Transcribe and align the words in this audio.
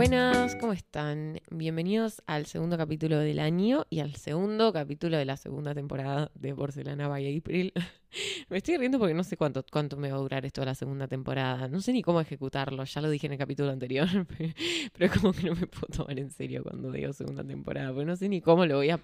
Buenas, 0.00 0.56
¿cómo 0.56 0.72
están? 0.72 1.42
Bienvenidos 1.50 2.22
al 2.24 2.46
segundo 2.46 2.78
capítulo 2.78 3.18
del 3.18 3.38
año 3.38 3.84
y 3.90 4.00
al 4.00 4.14
segundo 4.14 4.72
capítulo 4.72 5.18
de 5.18 5.26
la 5.26 5.36
segunda 5.36 5.74
temporada 5.74 6.30
de 6.34 6.54
Porcelana 6.54 7.06
by 7.06 7.36
April. 7.36 7.74
me 8.48 8.56
estoy 8.56 8.78
riendo 8.78 8.98
porque 8.98 9.12
no 9.12 9.24
sé 9.24 9.36
cuánto, 9.36 9.62
cuánto 9.70 9.98
me 9.98 10.10
va 10.10 10.16
a 10.16 10.20
durar 10.20 10.46
esto 10.46 10.62
de 10.62 10.68
la 10.68 10.74
segunda 10.74 11.06
temporada. 11.06 11.68
No 11.68 11.82
sé 11.82 11.92
ni 11.92 12.00
cómo 12.00 12.18
ejecutarlo, 12.18 12.82
ya 12.82 13.02
lo 13.02 13.10
dije 13.10 13.26
en 13.26 13.34
el 13.34 13.38
capítulo 13.38 13.72
anterior, 13.72 14.08
pero 14.94 15.04
es 15.04 15.20
como 15.20 15.34
que 15.34 15.42
no 15.42 15.54
me 15.54 15.66
puedo 15.66 15.88
tomar 15.94 16.18
en 16.18 16.30
serio 16.30 16.62
cuando 16.62 16.90
digo 16.92 17.12
segunda 17.12 17.44
temporada, 17.44 17.92
porque 17.92 18.06
no 18.06 18.16
sé 18.16 18.30
ni 18.30 18.40
cómo 18.40 18.64
lo 18.64 18.76
voy 18.76 18.88
a... 18.88 19.00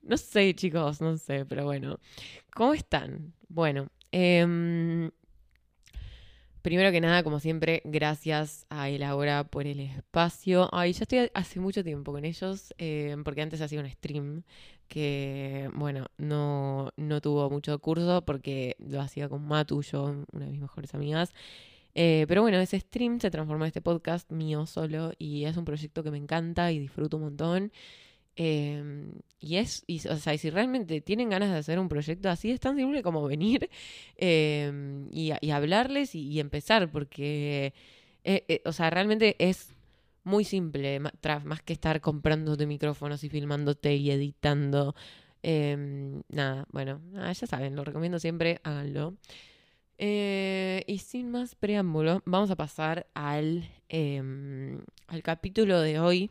No 0.00 0.16
sé, 0.16 0.54
chicos, 0.54 1.02
no 1.02 1.18
sé, 1.18 1.44
pero 1.44 1.66
bueno. 1.66 1.98
¿Cómo 2.54 2.72
están? 2.72 3.34
Bueno, 3.48 3.88
eh, 4.10 5.10
Primero 6.64 6.90
que 6.92 7.02
nada, 7.02 7.22
como 7.22 7.40
siempre, 7.40 7.82
gracias 7.84 8.64
a 8.70 8.88
Elabora 8.88 9.44
por 9.44 9.66
el 9.66 9.80
espacio. 9.80 10.70
Ay, 10.72 10.94
ya 10.94 11.02
estoy 11.02 11.30
hace 11.34 11.60
mucho 11.60 11.84
tiempo 11.84 12.10
con 12.10 12.24
ellos, 12.24 12.72
eh, 12.78 13.14
porque 13.22 13.42
antes 13.42 13.60
hacía 13.60 13.80
un 13.80 13.90
stream 13.90 14.44
que, 14.88 15.68
bueno, 15.74 16.06
no, 16.16 16.90
no 16.96 17.20
tuvo 17.20 17.50
mucho 17.50 17.78
curso 17.80 18.24
porque 18.24 18.76
lo 18.78 19.02
hacía 19.02 19.28
con 19.28 19.46
Matu, 19.46 19.82
yo, 19.82 20.04
una 20.32 20.46
de 20.46 20.52
mis 20.52 20.60
mejores 20.62 20.94
amigas. 20.94 21.34
Eh, 21.94 22.24
pero 22.28 22.40
bueno, 22.40 22.58
ese 22.58 22.80
stream 22.80 23.20
se 23.20 23.30
transformó 23.30 23.64
en 23.64 23.68
este 23.68 23.82
podcast 23.82 24.32
mío 24.32 24.64
solo 24.64 25.12
y 25.18 25.44
es 25.44 25.58
un 25.58 25.66
proyecto 25.66 26.02
que 26.02 26.10
me 26.10 26.16
encanta 26.16 26.72
y 26.72 26.78
disfruto 26.78 27.18
un 27.18 27.24
montón. 27.24 27.72
Em, 28.36 29.12
y 29.38 29.56
es, 29.56 29.84
o 30.10 30.16
sea, 30.16 30.36
si 30.36 30.50
realmente 30.50 31.00
tienen 31.00 31.30
ganas 31.30 31.50
de 31.50 31.58
hacer 31.58 31.78
un 31.78 31.88
proyecto 31.88 32.28
así, 32.30 32.50
es 32.50 32.60
tan 32.60 32.76
simple 32.76 33.02
como 33.02 33.22
venir 33.28 33.70
em, 34.16 35.08
y, 35.12 35.30
hablarles 35.50 36.14
y, 36.14 36.40
empezar, 36.40 36.90
porque, 36.90 37.72
eh, 38.24 38.44
eh, 38.48 38.62
o 38.64 38.72
sea, 38.72 38.90
realmente 38.90 39.36
es 39.38 39.70
muy 40.24 40.44
simple, 40.44 41.00
más 41.00 41.62
que 41.62 41.74
estar 41.74 42.00
comprándote 42.00 42.66
micrófonos 42.66 43.22
y 43.24 43.28
filmándote 43.28 43.94
y 43.96 44.10
editando. 44.10 44.94
Em, 45.42 46.22
nada, 46.30 46.66
bueno, 46.72 47.00
ya 47.14 47.46
saben, 47.46 47.76
lo 47.76 47.84
recomiendo 47.84 48.18
siempre, 48.18 48.60
háganlo. 48.64 49.14
Eh, 49.98 50.84
y 50.86 50.98
sin 50.98 51.30
más 51.30 51.54
preámbulo, 51.54 52.22
vamos 52.24 52.50
a 52.50 52.56
pasar 52.56 53.06
al, 53.14 53.68
al 53.90 55.22
capítulo 55.22 55.80
de 55.80 56.00
hoy 56.00 56.30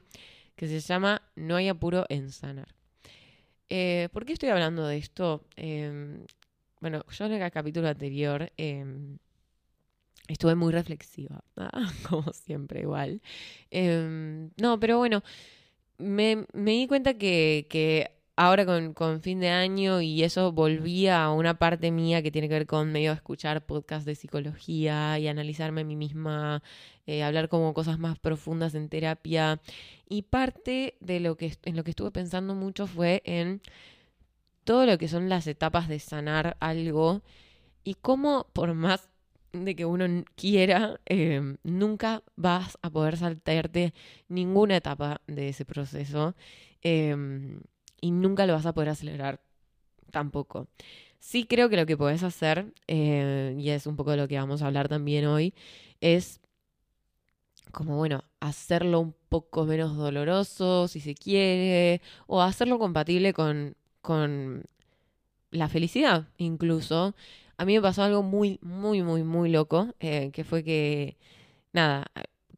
que 0.63 0.79
se 0.79 0.79
llama 0.79 1.21
No 1.35 1.55
hay 1.55 1.67
apuro 1.67 2.05
en 2.09 2.31
sanar. 2.31 2.73
Eh, 3.69 4.07
¿Por 4.13 4.25
qué 4.25 4.33
estoy 4.33 4.49
hablando 4.49 4.87
de 4.87 4.97
esto? 4.97 5.45
Em, 5.55 6.25
bueno, 6.79 7.03
yo 7.09 7.25
en 7.25 7.33
el 7.33 7.51
capítulo 7.51 7.87
anterior 7.87 8.51
em, 8.55 9.17
estuve 10.27 10.55
muy 10.55 10.71
reflexiva, 10.71 11.43
como 12.09 12.31
siempre 12.33 12.81
igual. 12.81 13.21
Em, 13.71 14.51
no, 14.61 14.79
pero 14.79 14.97
bueno, 14.99 15.23
me, 15.97 16.45
di 16.53 16.87
cuenta 16.87 17.15
que, 17.15 17.67
que 17.69 18.22
ahora 18.35 18.65
con, 18.93 19.21
fin 19.21 19.39
de 19.39 19.49
año 19.49 20.01
y 20.01 20.23
eso 20.23 20.51
volvía 20.51 21.23
a 21.23 21.31
una 21.33 21.59
parte 21.59 21.91
mía 21.91 22.21
que 22.23 22.31
tiene 22.31 22.47
que 22.47 22.55
ver 22.55 22.67
con 22.67 22.91
medio 22.91 23.11
escuchar 23.11 23.65
podcasts 23.65 24.05
de 24.05 24.15
psicología 24.15 25.19
y 25.19 25.27
analizarme 25.27 25.81
a 25.81 25.83
mí 25.83 25.95
misma, 25.95 26.63
eh, 27.05 27.23
hablar 27.23 27.49
como 27.49 27.73
cosas 27.73 27.99
más 27.99 28.17
profundas 28.19 28.75
en 28.75 28.89
terapia. 28.89 29.61
Y 30.09 30.23
parte 30.23 30.97
de 30.99 31.19
lo 31.19 31.37
que, 31.37 31.55
en 31.63 31.75
lo 31.75 31.83
que 31.83 31.91
estuve 31.91 32.11
pensando 32.11 32.55
mucho 32.55 32.87
fue 32.87 33.21
en 33.25 33.61
todo 34.63 34.85
lo 34.85 34.97
que 34.97 35.07
son 35.07 35.29
las 35.29 35.47
etapas 35.47 35.87
de 35.87 35.99
sanar 35.99 36.57
algo 36.59 37.21
y 37.83 37.95
cómo 37.95 38.47
por 38.53 38.73
más 38.73 39.09
de 39.51 39.75
que 39.75 39.85
uno 39.85 40.05
quiera, 40.35 40.99
eh, 41.05 41.57
nunca 41.63 42.23
vas 42.35 42.77
a 42.81 42.89
poder 42.89 43.17
saltarte 43.17 43.93
ninguna 44.27 44.77
etapa 44.77 45.21
de 45.27 45.49
ese 45.49 45.65
proceso. 45.65 46.35
Eh, 46.81 47.15
y 48.03 48.11
nunca 48.11 48.45
lo 48.45 48.53
vas 48.53 48.65
a 48.65 48.73
poder 48.73 48.89
acelerar 48.89 49.39
tampoco. 50.11 50.67
Sí 51.19 51.45
creo 51.45 51.69
que 51.69 51.77
lo 51.77 51.85
que 51.85 51.97
puedes 51.97 52.23
hacer, 52.23 52.73
eh, 52.87 53.55
y 53.57 53.69
es 53.69 53.87
un 53.87 53.95
poco 53.95 54.11
de 54.11 54.17
lo 54.17 54.27
que 54.27 54.37
vamos 54.37 54.61
a 54.61 54.67
hablar 54.67 54.89
también 54.89 55.25
hoy, 55.25 55.53
es 56.01 56.41
como, 57.71 57.97
bueno, 57.97 58.23
hacerlo 58.39 58.99
un 58.99 59.15
poco 59.29 59.65
menos 59.65 59.95
doloroso, 59.97 60.87
si 60.87 60.99
se 60.99 61.15
quiere, 61.15 62.01
o 62.27 62.41
hacerlo 62.41 62.77
compatible 62.79 63.33
con, 63.33 63.75
con 64.01 64.65
la 65.51 65.69
felicidad, 65.69 66.27
incluso. 66.37 67.15
A 67.57 67.65
mí 67.65 67.75
me 67.75 67.81
pasó 67.81 68.03
algo 68.03 68.23
muy, 68.23 68.59
muy, 68.61 69.03
muy, 69.03 69.23
muy 69.23 69.49
loco, 69.51 69.95
eh, 69.99 70.31
que 70.33 70.43
fue 70.43 70.63
que, 70.63 71.17
nada, 71.73 72.05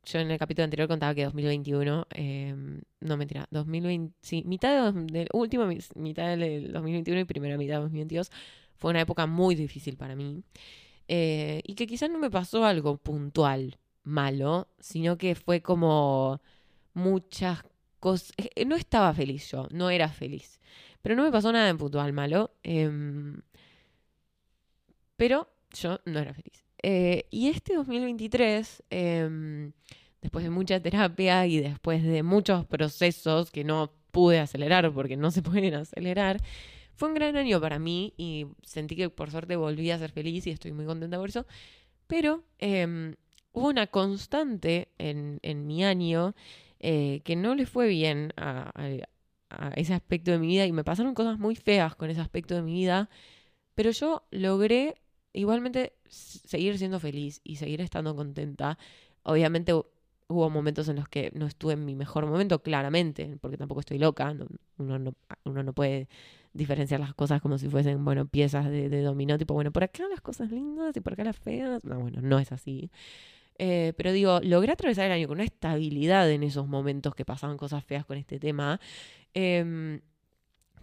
yo 0.06 0.20
en 0.20 0.32
el 0.32 0.38
capítulo 0.38 0.64
anterior 0.66 0.88
contaba 0.88 1.14
que 1.16 1.24
2021, 1.24 2.08
em, 2.12 2.82
no 3.02 3.18
mentira, 3.18 3.48
2020, 3.52 4.16
sí, 4.22 4.44
mitad 4.46 4.94
del 4.94 5.28
último, 5.34 5.66
mitad 5.96 6.38
del 6.38 6.72
2021 6.72 7.22
y 7.22 7.26
primera 7.26 7.58
mitad 7.58 7.76
de 7.76 7.82
2022 7.82 8.32
fue 8.76 8.92
una 8.92 9.02
época 9.02 9.26
muy 9.26 9.56
difícil 9.56 9.98
para 9.98 10.16
mí. 10.16 10.44
Eh, 11.08 11.62
y 11.66 11.76
que 11.76 11.88
quizás 11.88 12.10
no 12.10 12.20
me 12.20 12.32
pasó 12.32 12.66
algo 12.66 12.98
puntual 12.98 13.78
malo, 14.04 14.68
sino 14.80 15.18
que 15.18 15.36
fue 15.36 15.62
como 15.62 16.42
muchas 16.94 17.64
cosas. 18.00 18.34
Eh, 18.38 18.66
no 18.66 18.76
estaba 18.76 19.14
feliz 19.14 19.50
yo, 19.52 19.68
no 19.72 19.90
era 19.90 20.10
feliz. 20.10 20.60
Pero 21.02 21.16
no 21.16 21.24
me 21.24 21.32
pasó 21.32 21.52
nada 21.52 21.70
en 21.70 21.78
puntual 21.78 22.14
malo. 22.14 22.52
Em, 22.64 23.42
pero 25.16 25.50
yo 25.72 26.00
no 26.06 26.20
era 26.20 26.34
feliz. 26.34 26.65
Eh, 26.88 27.26
y 27.32 27.48
este 27.50 27.74
2023, 27.74 28.84
em, 28.92 29.72
después 30.22 30.44
de 30.44 30.52
mucha 30.52 30.80
terapia 30.80 31.48
y 31.48 31.58
después 31.58 32.04
de 32.04 32.22
muchos 32.22 32.64
procesos 32.68 33.50
que 33.50 33.64
no 33.64 33.92
pude 34.12 34.40
acelerar 34.40 34.94
porque 34.94 35.18
no 35.18 35.32
se 35.32 35.42
pueden 35.64 35.74
acelerar, 35.74 36.40
fue 36.94 37.10
un 37.10 37.16
gran 37.16 37.38
año 37.38 37.60
para 37.60 37.80
mí 37.80 38.14
y 38.18 38.46
sentí 38.62 38.96
que 38.96 39.10
por 39.10 39.32
suerte 39.32 39.56
volví 39.56 39.90
a 39.90 39.98
ser 39.98 40.12
feliz 40.12 40.46
y 40.46 40.52
estoy 40.52 40.74
muy 40.74 40.86
contenta 40.86 41.18
por 41.18 41.30
eso. 41.30 41.48
Pero 42.06 42.44
em, 42.60 43.16
hubo 43.52 43.70
una 43.70 43.88
constante 43.88 44.90
en, 45.00 45.40
mi 45.66 45.84
año 45.84 46.36
eh, 46.80 47.22
que 47.24 47.36
no 47.36 47.56
le 47.56 47.66
fue 47.66 47.88
bien 47.88 48.32
a, 48.38 48.72
a 49.50 49.70
ese 49.70 49.96
aspecto 49.96 50.30
de 50.30 50.38
mi 50.38 50.48
vida 50.48 50.68
y 50.68 50.72
me 50.72 50.84
pasaron 50.84 51.16
cosas 51.16 51.40
muy 51.40 51.56
feas 51.56 51.96
con 51.96 52.12
ese 52.12 52.22
aspecto 52.22 52.54
de 52.54 52.62
mi 52.62 52.74
vida, 52.74 53.10
pero 53.74 53.90
yo 53.90 54.28
logré 54.30 54.98
igualmente 55.36 55.94
seguir 56.08 56.78
siendo 56.78 57.00
feliz 57.00 57.42
y 57.44 57.58
seguir 57.58 57.82
estando 57.82 58.16
contenta. 58.16 58.78
Obviamente 59.24 59.74
hubo 60.28 60.50
momentos 60.50 60.88
en 60.90 60.96
los 60.96 61.08
que 61.08 61.32
no 61.36 61.46
estuve 61.46 61.74
en 61.74 61.86
mi 61.86 61.96
mejor 61.96 62.26
momento, 62.26 62.62
claramente, 62.62 63.38
porque 63.42 63.58
tampoco 63.58 63.82
estoy 63.82 64.00
loca. 64.00 64.36
uno, 64.78 65.00
no, 65.00 65.14
uno 65.44 65.64
no 65.64 65.74
puede 65.74 66.08
diferenciar 66.54 67.00
las 67.00 67.14
cosas 67.14 67.42
como 67.42 67.58
si 67.58 67.70
fuesen, 67.70 68.04
bueno, 68.06 68.26
piezas 68.28 68.66
de, 68.70 69.02
dominó, 69.02 69.38
tipo, 69.38 69.54
bueno, 69.54 69.72
por 69.72 69.84
acá 69.84 70.08
las 70.10 70.22
cosas 70.22 70.52
lindas 70.52 70.96
y 70.96 71.02
por 71.02 71.14
acá 71.14 71.24
las 71.24 71.38
feas. 71.38 71.84
No, 71.84 72.00
bueno, 72.00 72.22
no 72.22 72.40
es 72.40 72.52
así. 72.52 72.90
Eh, 73.58 73.94
pero 73.98 74.12
digo, 74.12 74.40
logré 74.42 74.72
atravesar 74.72 75.06
el 75.06 75.12
año 75.12 75.28
con 75.28 75.38
una 75.38 75.44
estabilidad 75.46 76.30
en 76.32 76.44
esos 76.44 76.68
momentos 76.68 77.16
que 77.16 77.26
pasaban 77.26 77.58
cosas 77.58 77.84
feas 77.84 78.06
con 78.06 78.18
este 78.18 78.40
tema. 78.40 78.80
Em, 79.34 80.02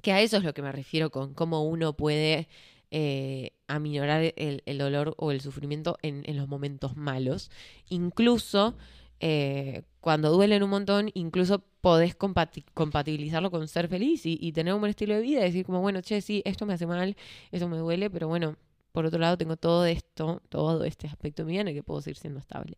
que 0.03 0.13
a 0.13 0.21
eso 0.21 0.37
es 0.37 0.45
lo 0.45 0.55
que 0.55 0.63
me 0.63 0.73
refiero 0.73 1.11
con 1.11 1.35
cómo 1.35 1.65
uno 1.65 1.95
puede 1.97 2.49
eh, 2.95 3.53
aminorar 3.69 4.35
el, 4.37 4.79
dolor 4.79 5.15
o 5.17 5.33
el 5.33 5.41
sufrimiento 5.41 5.97
en, 6.03 6.37
los 6.37 6.47
momentos 6.47 6.95
malos. 6.95 7.51
Incluso 7.89 8.77
eh, 9.19 9.85
cuando 10.01 10.31
duelen 10.31 10.63
un 10.63 10.69
montón, 10.69 11.11
incluso 11.15 11.65
podés 11.81 12.15
compatibilizarlo 12.15 13.51
con 13.51 13.67
ser 13.67 13.89
feliz 13.89 14.27
y, 14.27 14.53
tener 14.53 14.75
un 14.75 14.81
buen 14.81 14.91
estilo 14.91 15.15
de 15.15 15.23
vida 15.23 15.41
y 15.41 15.45
decir 15.45 15.65
como, 15.65 15.81
bueno, 15.81 16.03
che, 16.03 16.21
sí, 16.21 16.43
esto 16.45 16.67
me 16.67 16.75
hace 16.75 16.87
mal, 16.87 17.17
esto 17.51 17.67
me 17.67 17.79
duele, 17.79 18.11
pero 18.11 18.29
bueno, 18.29 18.57
por 18.93 19.07
otro 19.07 19.19
lado 19.19 19.39
tengo 19.39 19.57
todo 19.57 19.87
esto, 19.87 20.43
todo 20.51 20.85
este 20.85 21.07
aspecto 21.07 21.47
mío 21.47 21.63
en 21.63 21.69
el 21.69 21.75
que 21.75 21.83
puedo 21.83 22.03
seguir 22.03 22.19
siendo 22.19 22.41
estable. 22.41 22.77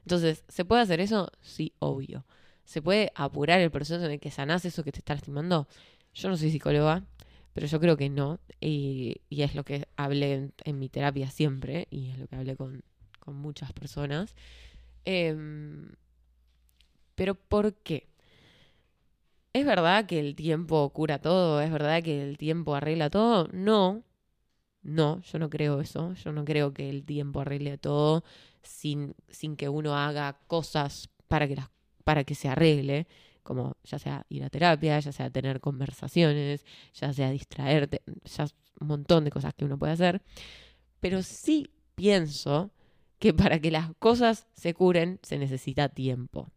Entonces, 0.00 0.42
¿se 0.48 0.64
puede 0.64 0.82
hacer 0.82 0.98
eso? 1.00 1.30
Sí, 1.40 1.72
obvio. 1.78 2.26
¿Se 2.64 2.82
puede 2.82 3.12
apurar 3.14 3.60
el 3.60 3.70
proceso 3.70 4.04
en 4.04 4.10
el 4.10 4.18
que 4.18 4.32
sanás 4.32 4.64
eso 4.64 4.82
que 4.82 4.90
te 4.90 4.98
está 4.98 5.14
lastimando? 5.14 5.68
Yo 6.14 6.28
no 6.28 6.36
soy 6.36 6.50
psicóloga, 6.50 7.04
pero 7.52 7.66
yo 7.66 7.80
creo 7.80 7.96
que 7.96 8.08
no. 8.08 8.40
Y, 8.60 9.20
es 9.30 9.54
lo 9.54 9.64
que 9.64 9.86
hablé 9.96 10.52
en, 10.64 10.78
mi 10.78 10.88
terapia 10.88 11.30
siempre, 11.30 11.86
y 11.90 12.10
es 12.10 12.18
lo 12.18 12.26
que 12.26 12.36
hablé 12.36 12.56
con, 12.56 12.82
muchas 13.26 13.72
personas. 13.72 14.34
Em, 15.04 15.92
pero 17.14 17.34
¿por 17.34 17.74
qué? 17.74 18.08
¿Es 19.52 19.66
verdad 19.66 20.06
que 20.06 20.18
el 20.18 20.34
tiempo 20.34 20.90
cura 20.90 21.20
todo? 21.20 21.60
¿Es 21.60 21.70
verdad 21.70 22.02
que 22.02 22.22
el 22.22 22.38
tiempo 22.38 22.74
arregla 22.74 23.10
todo? 23.10 23.48
No. 23.52 24.02
No, 24.82 25.20
yo 25.22 25.38
no 25.38 25.50
creo 25.50 25.80
eso. 25.80 26.14
Yo 26.14 26.32
no 26.32 26.44
creo 26.44 26.72
que 26.72 26.90
el 26.90 27.04
tiempo 27.04 27.40
arregle 27.40 27.78
todo 27.78 28.24
sin, 28.62 29.14
sin 29.28 29.56
que 29.56 29.68
uno 29.68 29.96
haga 29.96 30.38
cosas 30.46 31.10
para 31.28 31.46
que, 31.48 31.56
para 32.04 32.24
que 32.24 32.34
se 32.34 32.48
arregle 32.48 33.06
como 33.42 33.76
ya 33.84 33.98
sea 33.98 34.26
ir 34.28 34.44
a 34.44 34.50
terapia, 34.50 34.98
ya 35.00 35.12
sea 35.12 35.30
tener 35.30 35.60
conversaciones, 35.60 36.64
ya 36.94 37.12
sea 37.12 37.30
distraerte, 37.30 38.02
ya 38.24 38.46
un 38.80 38.88
montón 38.88 39.24
de 39.24 39.30
cosas 39.30 39.54
que 39.54 39.64
uno 39.64 39.78
puede 39.78 39.92
hacer. 39.92 40.22
Pero 41.00 41.22
sí 41.22 41.70
pienso 41.94 42.70
que 43.18 43.32
para 43.32 43.60
que 43.60 43.70
las 43.70 43.90
cosas 43.98 44.46
se 44.54 44.74
curen 44.74 45.20
se 45.22 45.38
necesita 45.38 45.88
tiempo. 45.88 46.48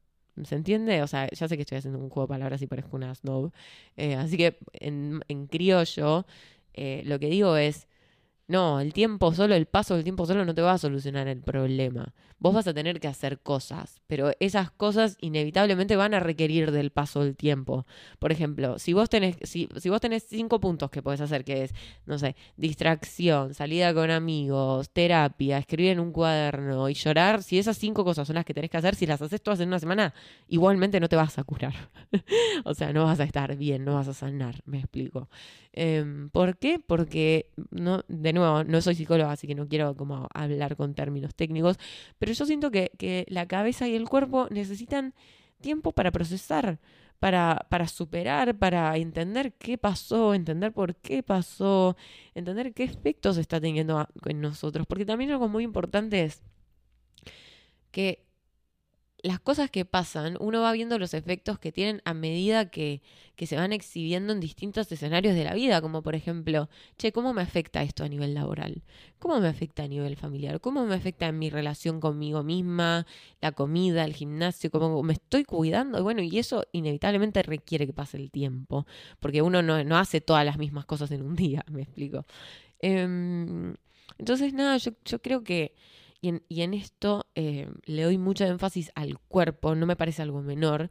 ¿Se 0.44 0.56
entiende? 0.56 1.02
O 1.02 1.08
sea, 1.08 1.30
ya 1.30 1.48
sé 1.48 1.56
que 1.56 1.62
estoy 1.62 1.78
haciendo 1.78 2.00
un 2.00 2.10
juego 2.10 2.28
de 2.28 2.34
palabras 2.34 2.62
y 2.62 2.68
parezco 2.68 2.98
una 2.98 3.16
snob. 3.16 3.52
Eh, 3.96 4.16
así 4.16 4.36
que 4.36 4.58
en, 4.74 5.22
criollo, 5.50 6.26
eh, 6.74 7.04
lo 7.06 7.20
que 7.20 7.28
digo 7.28 7.56
es, 7.56 7.88
no, 8.48 8.80
el 8.80 8.94
tiempo 8.94 9.34
solo, 9.34 9.56
el 9.56 9.66
paso 9.66 9.96
del 9.96 10.04
tiempo 10.04 10.28
solo 10.28 10.46
no 10.46 10.54
te 10.54 10.62
va 10.62 10.74
a 10.74 10.78
solucionar 10.78 11.28
el 11.28 11.42
problema. 11.42 12.14
Vos 12.38 12.54
vas 12.54 12.68
a 12.68 12.76
tener 12.76 13.00
que 13.00 13.08
hacer 13.08 13.40
cosas, 13.40 14.02
pero 14.06 14.34
esas 14.40 14.70
cosas 14.70 15.18
inevitablemente 15.20 15.96
van 15.96 16.14
a 16.14 16.20
requerir 16.20 16.72
del 16.72 16.92
paso 16.92 17.24
del 17.24 17.36
tiempo. 17.36 17.88
Por 18.20 18.32
ejemplo, 18.32 18.78
si 18.78 18.94
vos 18.94 19.10
tenés, 19.10 19.38
si, 19.42 19.68
vos 19.90 20.00
tenés 20.00 20.28
cinco 20.30 20.60
puntos 20.60 20.92
que 20.92 21.02
podés 21.02 21.22
hacer, 21.22 21.44
que 21.44 21.64
es, 21.64 21.74
no 22.06 22.20
sé, 22.20 22.36
distracción, 22.56 23.56
salida 23.56 23.94
con 23.96 24.12
amigos, 24.12 24.92
terapia, 24.92 25.58
escribir 25.58 25.94
en 25.94 26.00
un 26.00 26.12
cuaderno 26.12 26.88
y 26.88 26.94
llorar, 26.94 27.42
si 27.42 27.58
esas 27.58 27.78
cinco 27.78 28.04
cosas 28.04 28.28
son 28.28 28.36
las 28.36 28.46
que 28.46 28.54
tenés 28.54 28.70
que 28.70 28.78
hacer, 28.78 28.94
si 28.94 29.08
las 29.08 29.24
haces 29.24 29.42
todas 29.42 29.60
en 29.62 29.70
una 29.70 29.80
semana, 29.80 30.14
igualmente 30.48 31.00
no 31.00 31.10
te 31.10 31.16
vas 31.16 31.40
a 31.40 31.44
curar. 31.44 31.74
o 32.64 32.76
sea, 32.76 32.94
no 32.94 33.06
vas 33.06 33.20
a 33.20 33.24
estar 33.24 33.56
bien, 33.56 33.86
no 33.86 33.96
vas 33.96 34.08
a 34.08 34.14
sanar, 34.14 34.62
me 34.66 34.78
explico. 34.78 35.30
Em, 35.78 36.30
¿Por 36.30 36.58
qué? 36.58 36.80
Porque, 36.80 37.50
no, 37.72 38.04
de 38.08 38.35
nuevo, 38.36 38.64
no 38.64 38.82
soy 38.82 38.94
psicóloga, 38.94 39.32
así 39.32 39.48
que 39.48 39.56
no 39.56 39.68
quiero 39.68 39.96
como 39.96 40.28
hablar 40.34 40.76
con 40.76 40.94
términos 40.94 41.34
técnicos, 41.34 41.78
pero 42.20 42.32
yo 42.34 42.46
siento 42.46 42.70
que, 42.70 42.92
que 43.00 43.26
la 43.30 43.48
cabeza 43.48 43.88
y 43.88 43.96
el 43.96 44.08
cuerpo 44.08 44.48
necesitan 44.52 45.16
tiempo 45.62 45.94
para 45.94 46.12
procesar, 46.12 46.80
para, 47.20 47.66
para 47.70 47.88
superar, 47.88 48.58
para 48.58 48.96
entender 48.98 49.54
qué 49.54 49.78
pasó, 49.78 50.34
entender 50.34 50.72
por 50.72 50.96
qué 50.96 51.24
pasó, 51.24 51.98
entender 52.36 52.74
qué 52.74 52.84
efectos 52.84 53.38
está 53.38 53.60
teniendo 53.60 54.08
en 54.26 54.42
nosotros. 54.42 54.86
Porque 54.86 55.06
también 55.06 55.32
algo 55.32 55.48
muy 55.48 55.64
importante 55.64 56.24
es 56.24 56.44
que 57.92 58.25
las 59.26 59.40
cosas 59.40 59.72
que 59.72 59.86
pasan, 59.86 60.38
uno 60.40 60.62
va 60.62 60.72
viendo 60.72 61.00
los 61.00 61.16
efectos 61.16 61.58
que 61.58 61.72
tienen 61.72 62.00
a 62.06 62.14
medida 62.14 62.70
que, 62.70 63.02
que, 63.36 63.48
se 63.48 63.56
van 63.56 63.74
exhibiendo 63.74 64.32
en 64.32 64.40
distintos 64.40 64.92
escenarios 64.92 65.34
de 65.34 65.44
la 65.44 65.56
vida, 65.56 65.82
como 65.82 66.04
por 66.04 66.14
ejemplo, 66.14 66.70
che, 67.00 67.12
¿cómo 67.12 67.34
me 67.34 67.42
afecta 67.42 67.82
esto 67.82 68.04
a 68.04 68.08
nivel 68.08 68.36
laboral? 68.36 68.84
¿Cómo 69.18 69.40
me 69.40 69.48
afecta 69.48 69.82
a 69.82 69.88
nivel 69.88 70.16
familiar? 70.16 70.62
¿Cómo 70.62 70.86
me 70.86 70.94
afecta 70.94 71.28
en 71.28 71.40
mi 71.40 71.50
relación 71.50 72.00
conmigo 72.00 72.44
misma, 72.44 73.08
la 73.42 73.52
comida, 73.52 74.06
el 74.06 74.14
gimnasio? 74.14 74.70
¿Cómo 74.70 75.02
me 75.02 75.14
estoy 75.14 75.44
cuidando? 75.44 75.98
Y 75.98 76.04
bueno, 76.04 76.22
y 76.22 76.38
eso 76.38 76.64
inevitablemente 76.72 77.42
requiere 77.42 77.88
que 77.88 77.94
pase 77.94 78.18
el 78.18 78.30
tiempo, 78.30 78.86
porque 79.20 79.42
uno 79.42 79.64
no, 79.64 79.84
no 79.84 79.98
hace 79.98 80.22
todas 80.22 80.46
las 80.46 80.60
mismas 80.60 80.86
cosas 80.86 81.10
en 81.10 81.24
un 81.24 81.36
día, 81.36 81.66
me 81.72 81.82
explico. 81.82 82.26
Eh, 82.80 83.74
entonces, 84.20 84.54
nada, 84.54 84.78
yo, 84.78 84.92
yo 85.04 85.20
creo 85.20 85.44
que 85.44 85.74
y 86.22 86.62
en, 86.62 86.74
esto 86.74 87.28
eh, 87.36 87.70
le 87.86 88.04
doy 88.04 88.18
mucho 88.18 88.46
énfasis 88.46 88.92
al 88.96 89.20
cuerpo, 89.20 89.76
no 89.76 89.86
me 89.86 89.96
parece 89.96 90.22
algo 90.22 90.42
menor. 90.42 90.90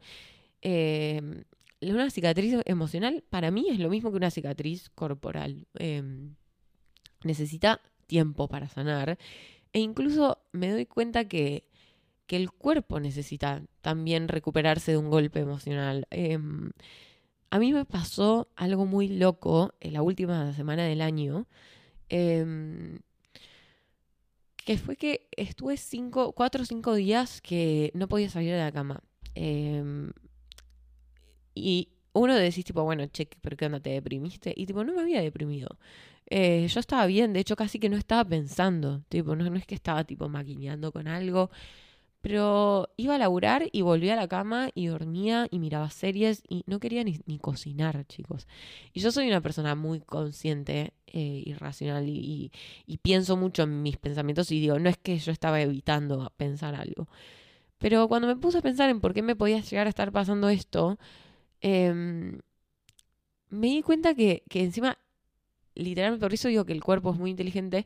Eh, 0.61 1.43
una 1.81 2.09
cicatriz 2.09 2.55
emocional 2.65 3.23
para 3.29 3.51
mí 3.51 3.67
es 3.69 3.79
lo 3.79 3.89
mismo 3.89 4.11
que 4.11 4.17
una 4.17 4.31
cicatriz 4.31 4.89
corporal. 4.89 5.67
Em, 5.75 6.35
necesita 7.23 7.81
tiempo 8.07 8.47
para 8.47 8.67
sanar. 8.69 9.17
E 9.73 9.79
incluso 9.79 10.39
me 10.51 10.71
doy 10.71 10.85
cuenta 10.85 11.25
que, 11.25 11.67
que, 12.27 12.37
el 12.37 12.51
cuerpo 12.51 12.99
necesita 12.99 13.63
también 13.81 14.27
recuperarse 14.27 14.91
de 14.91 14.97
un 14.97 15.09
golpe 15.09 15.39
emocional. 15.39 16.07
Em, 16.11 16.71
a 17.49 17.59
mí 17.59 17.73
me 17.73 17.85
pasó 17.85 18.49
algo 18.55 18.85
muy 18.85 19.07
loco 19.07 19.73
en 19.79 19.93
la 19.93 20.01
última 20.01 20.53
semana 20.53 20.85
del 20.85 21.01
año. 21.01 21.47
Em, 22.09 22.99
que 24.65 24.77
fue 24.77 24.97
que 24.97 25.29
estuve 25.37 25.77
cinco, 25.77 26.33
cuatro 26.33 26.63
o 26.63 26.65
cinco 26.65 26.95
días 26.95 27.39
que 27.41 27.91
no 27.93 28.07
podía 28.07 28.29
salir 28.29 28.51
de 28.51 28.59
la 28.59 28.71
cama. 28.71 29.03
Em, 29.35 30.11
y 31.53 31.89
uno 32.13 32.35
decís, 32.35 32.65
tipo, 32.65 32.83
bueno, 32.83 33.05
che, 33.07 33.29
¿pero 33.41 33.55
qué 33.55 33.67
onda? 33.67 33.79
¿Te 33.79 33.91
deprimiste? 33.91 34.53
Y 34.55 34.65
tipo, 34.65 34.83
no 34.83 34.93
me 34.93 35.01
había 35.01 35.21
deprimido. 35.21 35.77
Eh, 36.27 36.67
yo 36.67 36.79
estaba 36.79 37.05
bien, 37.05 37.33
de 37.33 37.41
hecho 37.41 37.55
casi 37.55 37.79
que 37.79 37.89
no 37.89 37.97
estaba 37.97 38.25
pensando. 38.25 39.03
Tipo, 39.09 39.35
no, 39.35 39.47
no 39.49 39.57
es 39.57 39.67
que 39.67 39.75
estaba 39.75 40.03
tipo 40.03 40.29
maquineando 40.29 40.91
con 40.91 41.07
algo. 41.07 41.51
Pero 42.25 42.89
iba 42.97 43.13
a 43.13 43.17
laburar 43.19 43.69
y 43.71 43.83
volvía 43.83 44.13
a 44.13 44.15
la 44.15 44.27
cama 44.27 44.69
y 44.73 44.87
dormía 44.87 45.47
y 45.51 45.59
miraba 45.59 45.91
series 45.91 46.41
y 46.49 46.63
no 46.65 46.79
quería 46.79 47.03
ni, 47.03 47.37
cocinar, 47.37 48.03
chicos. 48.07 48.47
Y 48.93 49.01
yo 49.01 49.11
soy 49.11 49.27
una 49.27 49.41
persona 49.41 49.75
muy 49.75 49.99
consciente 49.99 50.95
eh, 51.05 51.43
y 51.45 51.53
racional 51.53 52.09
y, 52.09 52.51
pienso 53.03 53.37
mucho 53.37 53.61
en 53.61 53.83
mis 53.83 53.97
pensamientos 53.97 54.51
y 54.51 54.59
digo, 54.59 54.79
no 54.79 54.89
es 54.89 54.97
que 54.97 55.19
yo 55.19 55.31
estaba 55.31 55.61
evitando 55.61 56.33
pensar 56.35 56.73
algo. 56.73 57.07
Pero 57.77 58.07
cuando 58.07 58.27
me 58.27 58.35
puse 58.35 58.57
a 58.57 58.61
pensar 58.63 58.89
en 58.89 59.01
por 59.01 59.13
qué 59.13 59.21
me 59.21 59.35
podía 59.35 59.59
llegar 59.61 59.85
a 59.85 59.91
estar 59.91 60.11
pasando 60.11 60.49
esto, 60.49 60.97
em, 61.61 62.39
me 63.49 63.67
di 63.67 63.83
cuenta 63.83 64.15
que, 64.15 64.41
que 64.49 64.63
encima, 64.63 64.97
literalmente 65.75 66.25
por 66.25 66.33
eso 66.33 66.47
digo 66.47 66.65
que 66.65 66.73
el 66.73 66.83
cuerpo 66.83 67.11
es 67.11 67.19
muy 67.19 67.29
inteligente, 67.29 67.85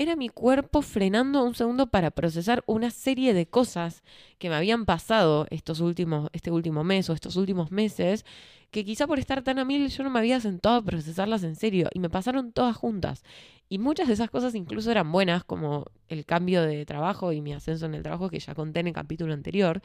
era 0.00 0.16
mi 0.16 0.30
cuerpo 0.30 0.80
frenando 0.80 1.44
un 1.44 1.54
segundo 1.54 1.88
para 1.88 2.10
procesar 2.10 2.64
una 2.64 2.90
serie 2.90 3.34
de 3.34 3.46
cosas 3.46 4.02
que 4.38 4.48
me 4.48 4.54
habían 4.54 4.86
pasado 4.86 5.46
estos 5.50 5.80
últimos, 5.80 6.30
este 6.32 6.50
último 6.50 6.84
mes 6.84 7.10
o 7.10 7.12
estos 7.12 7.36
últimos 7.36 7.70
meses, 7.70 8.24
que 8.70 8.82
quizá 8.86 9.06
por 9.06 9.18
estar 9.18 9.42
tan 9.42 9.58
a 9.58 9.66
mil 9.66 9.86
yo 9.90 10.02
no 10.02 10.08
me 10.08 10.18
había 10.18 10.40
sentado 10.40 10.76
a 10.76 10.82
procesarlas 10.82 11.42
en 11.42 11.54
serio 11.54 11.90
y 11.92 11.98
me 11.98 12.08
pasaron 12.08 12.50
todas 12.52 12.78
juntas. 12.78 13.24
Y 13.68 13.78
muchas 13.78 14.08
de 14.08 14.14
esas 14.14 14.30
cosas 14.30 14.54
incluso 14.54 14.90
eran 14.90 15.12
buenas, 15.12 15.44
como 15.44 15.84
el 16.08 16.24
cambio 16.24 16.62
de 16.62 16.86
trabajo 16.86 17.34
y 17.34 17.42
mi 17.42 17.52
ascenso 17.52 17.84
en 17.84 17.94
el 17.94 18.02
trabajo 18.02 18.30
que 18.30 18.40
ya 18.40 18.54
conté 18.54 18.80
en 18.80 18.86
el 18.86 18.94
capítulo 18.94 19.34
anterior, 19.34 19.82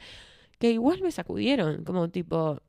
que 0.58 0.70
igual 0.70 1.02
me 1.02 1.12
sacudieron, 1.12 1.84
como 1.84 2.08
tipo, 2.08 2.62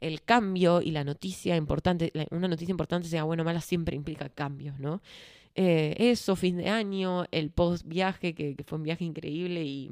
el 0.00 0.20
cambio 0.20 0.82
y 0.82 0.90
la 0.90 1.04
noticia 1.04 1.56
importante, 1.56 2.12
una 2.30 2.48
noticia 2.48 2.70
importante 2.70 3.08
sea 3.08 3.24
buena 3.24 3.44
o 3.44 3.46
mala, 3.46 3.62
siempre 3.62 3.96
implica 3.96 4.28
cambios, 4.28 4.78
¿no? 4.78 5.00
Eh, 5.54 5.94
eso, 5.98 6.36
fin 6.36 6.56
de 6.56 6.68
año, 6.68 7.24
el 7.32 7.50
post 7.50 7.86
viaje, 7.86 8.34
que, 8.34 8.56
fue 8.66 8.78
un 8.78 8.84
viaje 8.84 9.04
increíble 9.04 9.64
y, 9.64 9.90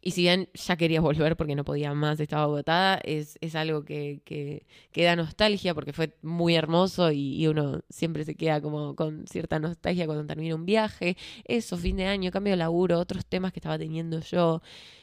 y 0.00 0.10
si 0.12 0.22
bien 0.22 0.48
ya 0.54 0.76
quería 0.76 1.00
volver 1.00 1.36
porque 1.36 1.54
no 1.54 1.64
podía 1.64 1.94
más, 1.94 2.20
estaba 2.20 2.44
agotada, 2.44 3.00
es, 3.04 3.38
es 3.40 3.54
algo 3.54 3.84
que, 3.84 4.20
que, 4.24 5.04
da 5.04 5.16
nostalgia 5.16 5.74
porque 5.74 5.92
fue 5.92 6.16
muy 6.22 6.54
hermoso 6.54 7.10
y, 7.12 7.46
uno 7.46 7.82
siempre 7.88 8.24
se 8.24 8.34
queda 8.34 8.60
como 8.60 8.96
con 8.96 9.26
cierta 9.26 9.58
nostalgia 9.58 10.06
cuando 10.06 10.26
termina 10.26 10.54
un 10.54 10.66
viaje. 10.66 11.16
Eso, 11.44 11.76
fin 11.76 11.96
de 11.96 12.06
año, 12.06 12.30
cambio 12.30 12.52
de 12.52 12.58
laburo, 12.58 12.98
otros 12.98 13.26
temas 13.26 13.52
que 13.52 13.60
estaba 13.60 13.78
teniendo 13.78 14.20
yo. 14.20 14.62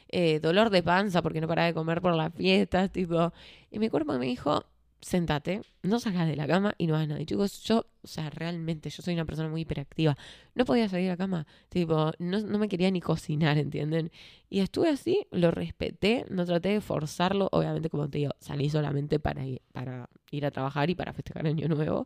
Eh, 0.09 0.39
dolor 0.41 0.69
de 0.71 0.83
panza 0.83 1.21
porque 1.21 1.41
no 1.41 1.47
paraba 1.47 1.67
de 1.67 1.73
comer 1.73 2.01
por 2.01 2.13
las 2.15 2.33
fiestas, 2.33 2.91
tipo. 2.91 3.33
Y 3.71 3.79
mi 3.79 3.89
cuerpo 3.89 4.13
me 4.17 4.25
dijo, 4.25 4.65
sentate, 5.01 5.61
no 5.81 5.99
salgas 5.99 6.27
de 6.27 6.35
la 6.35 6.47
cama 6.47 6.75
y 6.77 6.87
no 6.87 6.95
hagas 6.95 7.07
nada. 7.07 7.21
Y 7.21 7.25
chicos, 7.25 7.63
yo, 7.63 7.85
o 8.03 8.07
sea, 8.07 8.29
realmente, 8.29 8.89
yo 8.89 9.01
soy 9.01 9.15
una 9.15 9.25
persona 9.25 9.49
muy 9.49 9.61
hiperactiva. 9.61 10.15
No 10.53 10.63
podía 10.63 10.87
salir 10.87 11.05
de 11.05 11.11
la 11.11 11.17
cama, 11.17 11.47
tipo, 11.69 12.11
no, 12.19 12.39
no, 12.39 12.59
me 12.59 12.67
quería 12.67 12.91
ni 12.91 13.01
cocinar, 13.01 13.57
¿entienden? 13.57 14.11
Y 14.49 14.59
estuve 14.59 14.89
así, 14.89 15.27
lo 15.31 15.49
respeté, 15.49 16.25
no 16.29 16.45
traté 16.45 16.69
de 16.69 16.81
forzarlo. 16.81 17.49
Obviamente, 17.51 17.89
como 17.89 18.09
te 18.09 18.19
digo, 18.19 18.31
salí 18.39 18.69
solamente 18.69 19.19
para 19.19 19.45
ir, 19.45 19.61
para 19.71 20.09
ir 20.29 20.45
a 20.45 20.51
trabajar 20.51 20.89
y 20.89 20.95
para 20.95 21.13
festejar 21.13 21.47
Año 21.47 21.67
Nuevo. 21.67 22.05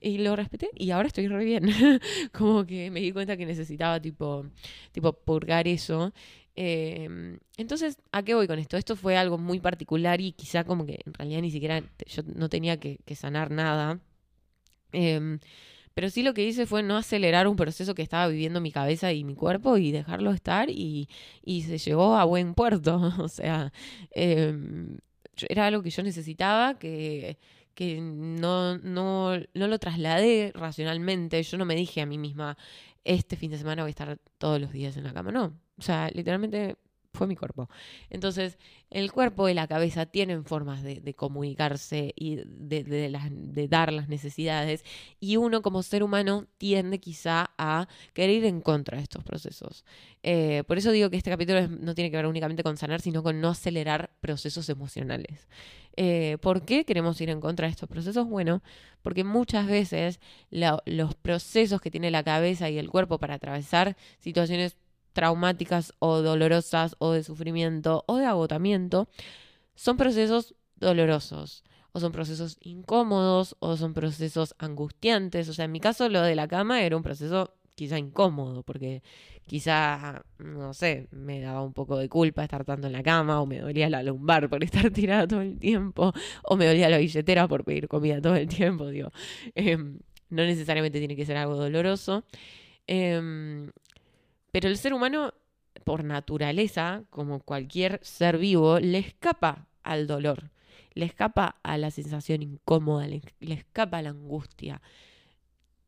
Y 0.00 0.18
lo 0.18 0.36
respeté 0.36 0.68
y 0.74 0.90
ahora 0.90 1.08
estoy 1.08 1.28
re 1.28 1.44
bien. 1.44 1.70
como 2.32 2.66
que 2.66 2.90
me 2.90 3.00
di 3.00 3.12
cuenta 3.12 3.36
que 3.36 3.46
necesitaba, 3.46 4.00
tipo, 4.00 4.46
tipo 4.92 5.12
purgar 5.12 5.66
eso. 5.66 6.12
Em, 6.56 7.38
entonces, 7.56 7.98
¿a 8.12 8.22
qué 8.22 8.34
voy 8.34 8.46
con 8.46 8.58
esto? 8.58 8.76
Esto 8.76 8.94
fue 8.96 9.16
algo 9.16 9.38
muy 9.38 9.60
particular 9.60 10.20
y 10.20 10.32
quizá 10.32 10.64
como 10.64 10.86
que 10.86 11.00
en 11.04 11.14
realidad 11.14 11.40
ni 11.42 11.50
siquiera 11.50 11.82
yo 12.06 12.22
no 12.34 12.48
tenía 12.48 12.78
que, 12.78 12.98
sanar 13.16 13.50
nada. 13.50 14.00
Em, 14.92 15.40
pero 15.94 16.10
sí 16.10 16.22
lo 16.22 16.34
que 16.34 16.44
hice 16.46 16.66
fue 16.66 16.82
no 16.82 16.96
acelerar 16.96 17.48
un 17.48 17.56
proceso 17.56 17.94
que 17.94 18.02
estaba 18.02 18.28
viviendo 18.28 18.60
mi 18.60 18.72
cabeza 18.72 19.12
y 19.12 19.24
mi 19.24 19.34
cuerpo 19.34 19.76
y 19.78 19.92
dejarlo 19.92 20.32
estar 20.32 20.70
y, 20.70 21.08
se 21.46 21.78
llegó 21.78 22.16
a 22.16 22.24
buen 22.24 22.54
puerto. 22.54 22.96
o 23.20 23.28
sea, 23.28 23.72
em, 24.12 24.98
era 25.48 25.66
algo 25.66 25.82
que 25.82 25.90
yo 25.90 26.02
necesitaba, 26.02 26.78
que, 26.78 27.38
que 27.74 28.00
no, 28.00 28.78
no, 28.78 29.36
no 29.54 29.68
lo 29.68 29.78
trasladé 29.78 30.52
racionalmente. 30.54 31.42
Yo 31.42 31.58
no 31.58 31.64
me 31.64 31.74
dije 31.76 32.00
a 32.00 32.06
mí 32.06 32.18
misma, 32.18 32.56
este 33.04 33.36
fin 33.36 33.50
de 33.50 33.58
semana 33.58 33.82
voy 33.82 33.90
a 33.90 33.90
estar 33.90 34.18
todos 34.38 34.60
los 34.60 34.72
días 34.72 34.96
en 34.96 35.04
la 35.04 35.12
cama. 35.12 35.30
No, 35.30 35.58
o 35.78 35.82
sea, 35.82 36.10
literalmente 36.12 36.76
fue 37.14 37.26
mi 37.26 37.36
cuerpo. 37.36 37.68
Entonces, 38.10 38.58
el 38.90 39.12
cuerpo 39.12 39.48
y 39.48 39.54
la 39.54 39.66
cabeza 39.66 40.06
tienen 40.06 40.44
formas 40.44 40.82
de, 40.82 41.14
comunicarse 41.14 42.12
y 42.16 42.36
de, 42.44 43.68
dar 43.68 43.92
las 43.92 44.08
necesidades 44.08 44.84
y 45.20 45.36
uno 45.36 45.62
como 45.62 45.82
ser 45.82 46.02
humano 46.02 46.46
tiende 46.58 46.98
quizá 46.98 47.50
a 47.56 47.88
querer 48.12 48.36
ir 48.36 48.44
en 48.44 48.60
contra 48.60 48.98
de 48.98 49.04
estos 49.04 49.24
procesos. 49.24 49.84
Eh, 50.22 50.64
por 50.66 50.78
eso 50.78 50.90
digo 50.90 51.10
que 51.10 51.16
este 51.16 51.30
capítulo 51.30 51.68
no 51.68 51.94
tiene 51.94 52.10
que 52.10 52.16
ver 52.16 52.26
únicamente 52.26 52.62
con 52.62 52.76
sanar, 52.76 53.00
sino 53.00 53.22
con 53.22 53.40
no 53.40 53.50
acelerar 53.50 54.10
procesos 54.20 54.68
emocionales. 54.68 55.48
Eh, 55.96 56.38
¿Por 56.40 56.64
qué 56.64 56.84
queremos 56.84 57.20
ir 57.20 57.30
en 57.30 57.40
contra 57.40 57.66
de 57.66 57.70
estos 57.70 57.88
procesos? 57.88 58.26
Bueno, 58.26 58.62
porque 59.02 59.22
muchas 59.22 59.66
veces 59.66 60.20
los 60.50 61.14
procesos 61.14 61.80
que 61.80 61.90
tiene 61.90 62.10
la 62.10 62.24
cabeza 62.24 62.70
y 62.70 62.78
el 62.78 62.90
cuerpo 62.90 63.18
para 63.18 63.34
atravesar 63.34 63.96
situaciones 64.18 64.76
traumáticas 65.14 65.94
o 65.98 66.20
dolorosas 66.20 66.96
o 66.98 67.12
de 67.12 67.24
sufrimiento 67.24 68.04
o 68.06 68.18
de 68.18 68.26
agotamiento, 68.26 69.08
son 69.74 69.96
procesos 69.96 70.54
dolorosos 70.76 71.64
o 71.92 72.00
son 72.00 72.12
procesos 72.12 72.58
incómodos 72.60 73.56
o 73.60 73.76
son 73.76 73.94
procesos 73.94 74.54
angustiantes. 74.58 75.48
O 75.48 75.54
sea, 75.54 75.64
en 75.64 75.72
mi 75.72 75.80
caso 75.80 76.08
lo 76.08 76.20
de 76.22 76.34
la 76.34 76.48
cama 76.48 76.82
era 76.82 76.96
un 76.96 77.02
proceso 77.02 77.54
quizá 77.74 77.98
incómodo, 77.98 78.62
porque 78.62 79.02
quizá, 79.46 80.24
no 80.38 80.74
sé, 80.74 81.08
me 81.10 81.40
daba 81.40 81.62
un 81.62 81.72
poco 81.72 81.98
de 81.98 82.08
culpa 82.08 82.44
estar 82.44 82.64
tanto 82.64 82.86
en 82.86 82.92
la 82.92 83.02
cama, 83.02 83.40
o 83.40 83.46
me 83.46 83.58
dolía 83.60 83.90
la 83.90 84.02
lumbar 84.02 84.48
por 84.48 84.62
estar 84.64 84.90
tirada 84.90 85.26
todo 85.26 85.40
el 85.40 85.58
tiempo, 85.58 86.12
o 86.44 86.56
me 86.56 86.66
dolía 86.66 86.88
la 86.88 86.98
billetera 86.98 87.48
por 87.48 87.64
pedir 87.64 87.88
comida 87.88 88.20
todo 88.20 88.36
el 88.36 88.48
tiempo, 88.48 88.88
digo. 88.88 89.10
Em, 89.54 89.98
no 90.30 90.42
necesariamente 90.44 90.98
tiene 90.98 91.16
que 91.16 91.26
ser 91.26 91.36
algo 91.36 91.56
doloroso. 91.56 92.24
Em, 92.86 93.70
pero 94.54 94.68
el 94.68 94.78
ser 94.78 94.94
humano, 94.94 95.34
por 95.82 96.04
naturaleza, 96.04 97.02
como 97.10 97.40
cualquier 97.40 97.98
ser 98.04 98.38
vivo, 98.38 98.78
le 98.78 98.98
escapa 98.98 99.66
al 99.82 100.06
dolor 100.06 100.52
le 100.94 101.06
escapa 101.06 101.56
a 101.64 101.76
la 101.76 101.90
sensación 101.90 102.40
incómoda, 102.40 103.08
le, 103.08 103.20
escapa 103.40 103.98
a 103.98 104.02
la 104.02 104.10
angustia. 104.10 104.80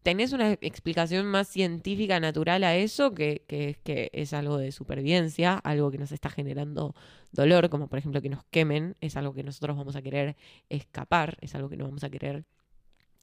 ¿Tenés 0.03 0.33
una 0.33 0.55
explicación 0.55 1.27
más 1.27 1.47
científica, 1.47 2.19
natural 2.19 2.65
a 2.65 2.75
eso, 2.75 3.15
que, 3.15 3.45
que, 3.47 3.79
que 3.85 4.11
es 4.13 4.33
algo 4.33 4.59
de 4.59 4.73
supervivencia, 4.73 5.55
algo 5.59 5.93
que 5.93 5.99
nos 5.99 6.11
está 6.11 6.29
generando 6.29 6.97
dolor, 7.31 7.71
como 7.71 7.87
por 7.87 8.01
ejemplo 8.01 8.21
que 8.21 8.31
nos 8.31 8.43
quemen, 8.51 8.97
es 9.01 9.17
algo 9.17 9.33
que 9.33 9.45
nosotros 9.45 9.77
vamos 9.77 9.95
a 9.95 10.03
querer 10.03 10.35
escapar, 10.71 11.39
es 11.41 11.55
algo 11.55 11.69
que 11.69 11.77
no 11.77 11.85
vamos 11.85 12.03
a 12.03 12.11
querer 12.11 12.45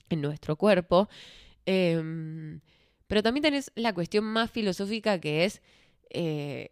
en 0.07 0.21
nuestro 0.21 0.55
cuerpo. 0.55 1.09
Em, 1.65 2.61
pero 3.07 3.23
también 3.23 3.43
tenés 3.43 3.71
la 3.75 3.93
cuestión 3.93 4.25
más 4.25 4.51
filosófica 4.51 5.19
que 5.19 5.45
es 5.45 5.61
eh, 6.09 6.69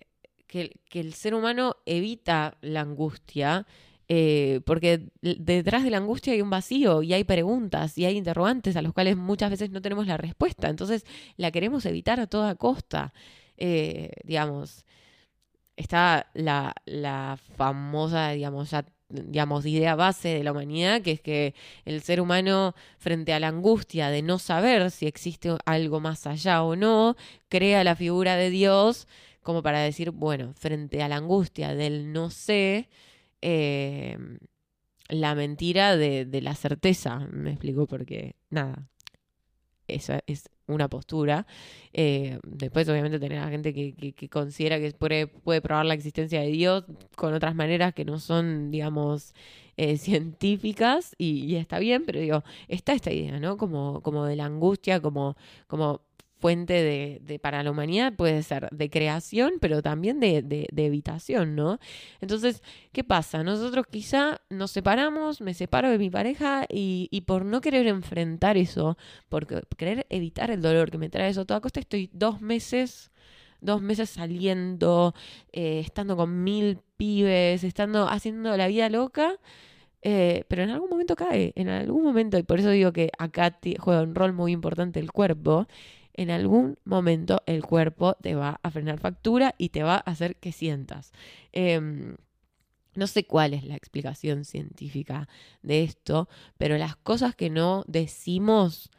que, 0.48 0.80
el 0.94 1.14
ser 1.14 1.34
humano 1.34 1.78
evita 1.86 2.58
la 2.62 2.82
angustia 2.82 3.66
eh, 4.14 4.60
porque 4.66 5.08
detrás 5.22 5.86
de 5.86 5.90
la 5.90 5.98
angustia 5.98 6.34
hay 6.34 6.42
un 6.42 6.50
vacío 6.50 7.02
y 7.02 7.14
hay 7.14 7.24
preguntas 7.24 7.98
y 7.98 8.04
hay 8.06 8.18
interrogantes 8.18 8.76
a 8.76 8.82
los 8.82 8.92
cuales 8.92 9.16
muchas 9.16 9.50
veces 9.50 9.70
no 9.70 9.82
tenemos 9.82 10.06
la 10.06 10.18
respuesta. 10.18 10.68
Entonces 10.68 11.06
la 11.38 11.50
queremos 11.52 11.86
evitar 11.86 12.20
a 12.20 12.28
toda 12.28 12.56
costa. 12.56 13.14
Eh, 13.56 14.12
digamos, 14.26 14.86
está 15.78 16.30
la, 16.34 16.76
la 16.84 17.40
famosa, 17.56 18.32
digamos, 18.32 18.74
digamos, 19.12 19.66
idea 19.66 19.96
base 19.96 20.30
de 20.30 20.44
la 20.44 20.52
humanidad, 20.52 21.02
que 21.02 21.12
es 21.12 21.22
que 21.22 21.54
el 21.86 22.02
ser 22.02 22.22
humano, 22.22 22.76
frente 22.98 23.34
a 23.34 23.40
la 23.40 23.48
angustia 23.48 24.10
de 24.10 24.22
no 24.22 24.40
saber 24.40 24.92
si 24.92 25.08
existe 25.08 25.56
algo 25.66 26.00
más 26.00 26.28
allá 26.28 26.64
o 26.64 26.76
no, 26.76 27.16
crea 27.50 27.84
la 27.84 27.96
figura 27.96 28.36
de 28.36 28.50
Dios 28.50 29.08
como 29.44 29.64
para 29.64 29.80
decir, 29.80 30.12
bueno, 30.12 30.54
frente 30.54 31.02
a 31.02 31.10
la 31.10 31.18
angustia 31.18 31.74
del 31.74 32.14
no 32.14 32.30
sé, 32.30 32.90
eh, 33.42 34.18
la 35.10 35.36
mentira 35.36 35.98
de, 35.98 36.28
la 36.42 36.56
certeza, 36.56 37.20
me 37.32 37.52
explico, 37.52 37.88
porque 37.88 38.36
nada, 38.50 38.88
eso 39.88 40.14
es 40.28 40.50
una 40.74 40.90
postura. 40.90 41.46
Eh, 41.94 42.40
después, 42.46 42.88
obviamente, 42.90 43.20
tener 43.20 43.40
a 43.40 43.50
gente 43.50 43.74
que, 43.74 44.30
considera 44.30 44.80
que 44.80 44.92
puede, 44.94 45.28
puede, 45.28 45.62
probar 45.62 45.86
la 45.86 45.94
existencia 45.94 46.42
de 46.42 46.48
Dios 46.48 46.86
con 47.16 47.34
otras 47.34 47.56
maneras 47.56 47.94
que 47.94 48.06
no 48.06 48.20
son, 48.20 48.72
digamos, 48.72 49.34
eh, 49.78 49.98
científicas, 49.98 51.16
y, 51.18 51.56
está 51.56 51.80
bien, 51.80 52.04
pero 52.06 52.20
digo, 52.20 52.44
está 52.68 52.94
esta 52.94 53.12
idea, 53.12 53.40
¿no? 53.40 53.58
Como, 53.58 54.02
como 54.02 54.26
de 54.26 54.36
la 54.36 54.46
angustia, 54.46 55.02
como, 55.02 55.36
como 55.68 56.02
fuente 56.42 56.74
de, 56.74 57.40
para 57.40 57.64
la 57.64 57.72
humanidad 57.72 58.14
puede 58.14 58.44
ser 58.44 58.68
de 58.72 58.90
creación, 58.90 59.54
pero 59.62 59.82
también 59.82 60.20
de, 60.20 60.42
de, 60.42 60.86
evitación, 60.86 61.56
¿no? 61.56 61.80
Entonces, 62.20 62.64
¿qué 62.92 63.04
pasa? 63.04 63.44
Nosotros 63.44 63.86
quizá 63.90 64.42
nos 64.50 64.72
separamos, 64.72 65.40
me 65.42 65.54
separo 65.54 65.90
de 65.92 66.00
mi 66.00 66.10
pareja 66.10 66.66
y, 66.68 67.08
y, 67.12 67.22
por 67.22 67.46
no 67.46 67.62
querer 67.62 67.88
enfrentar 67.88 68.58
eso, 68.58 68.98
por 69.30 69.46
querer 69.78 70.08
evitar 70.10 70.52
el 70.52 70.62
dolor 70.62 70.90
que 70.92 70.98
me 70.98 71.10
trae 71.10 71.30
eso 71.30 71.42
a 71.42 71.46
toda 71.46 71.62
costa, 71.62 71.80
estoy 71.80 72.10
dos 72.12 72.42
meses, 72.42 73.12
dos 73.62 73.82
meses 73.82 74.10
saliendo, 74.10 75.14
eh, 75.54 75.82
estando 75.86 76.18
con 76.18 76.44
mil 76.44 76.80
pibes, 76.98 77.64
estando 77.64 78.08
haciendo 78.10 78.58
la 78.58 78.68
vida 78.68 78.90
loca. 78.90 79.38
Eh, 80.04 80.46
pero 80.48 80.64
en 80.64 80.72
algún 80.72 80.90
momento 80.90 81.16
cae, 81.16 81.54
en 81.56 81.70
algún 81.70 82.04
momento, 82.04 82.38
y 82.40 82.44
por 82.44 82.60
eso 82.60 82.72
digo 82.72 82.92
que 82.92 83.12
acá 83.20 83.60
juega 83.80 84.02
un 84.02 84.16
rol 84.16 84.34
muy 84.34 84.52
importante 84.52 85.00
el 85.00 85.12
cuerpo, 85.12 85.68
en 86.14 86.30
algún 86.30 86.78
momento 86.84 87.42
el 87.46 87.64
cuerpo 87.64 88.16
te 88.22 88.36
va 88.36 88.60
a 88.64 88.72
frenar 88.72 89.00
factura 89.00 89.56
y 89.58 89.70
te 89.70 89.84
va 89.84 89.96
a 89.96 90.12
hacer 90.12 90.36
que 90.36 90.52
sientas. 90.52 91.12
Em, 91.52 92.16
no 92.96 93.08
sé 93.08 93.26
cuál 93.26 93.54
es 93.54 93.64
la 93.64 93.76
explicación 93.76 94.44
científica 94.44 95.30
de 95.62 95.84
esto, 95.84 96.28
pero 96.58 96.78
las 96.78 96.96
cosas 96.98 97.36
que 97.36 97.50
no 97.50 97.84
decimos 97.88 98.92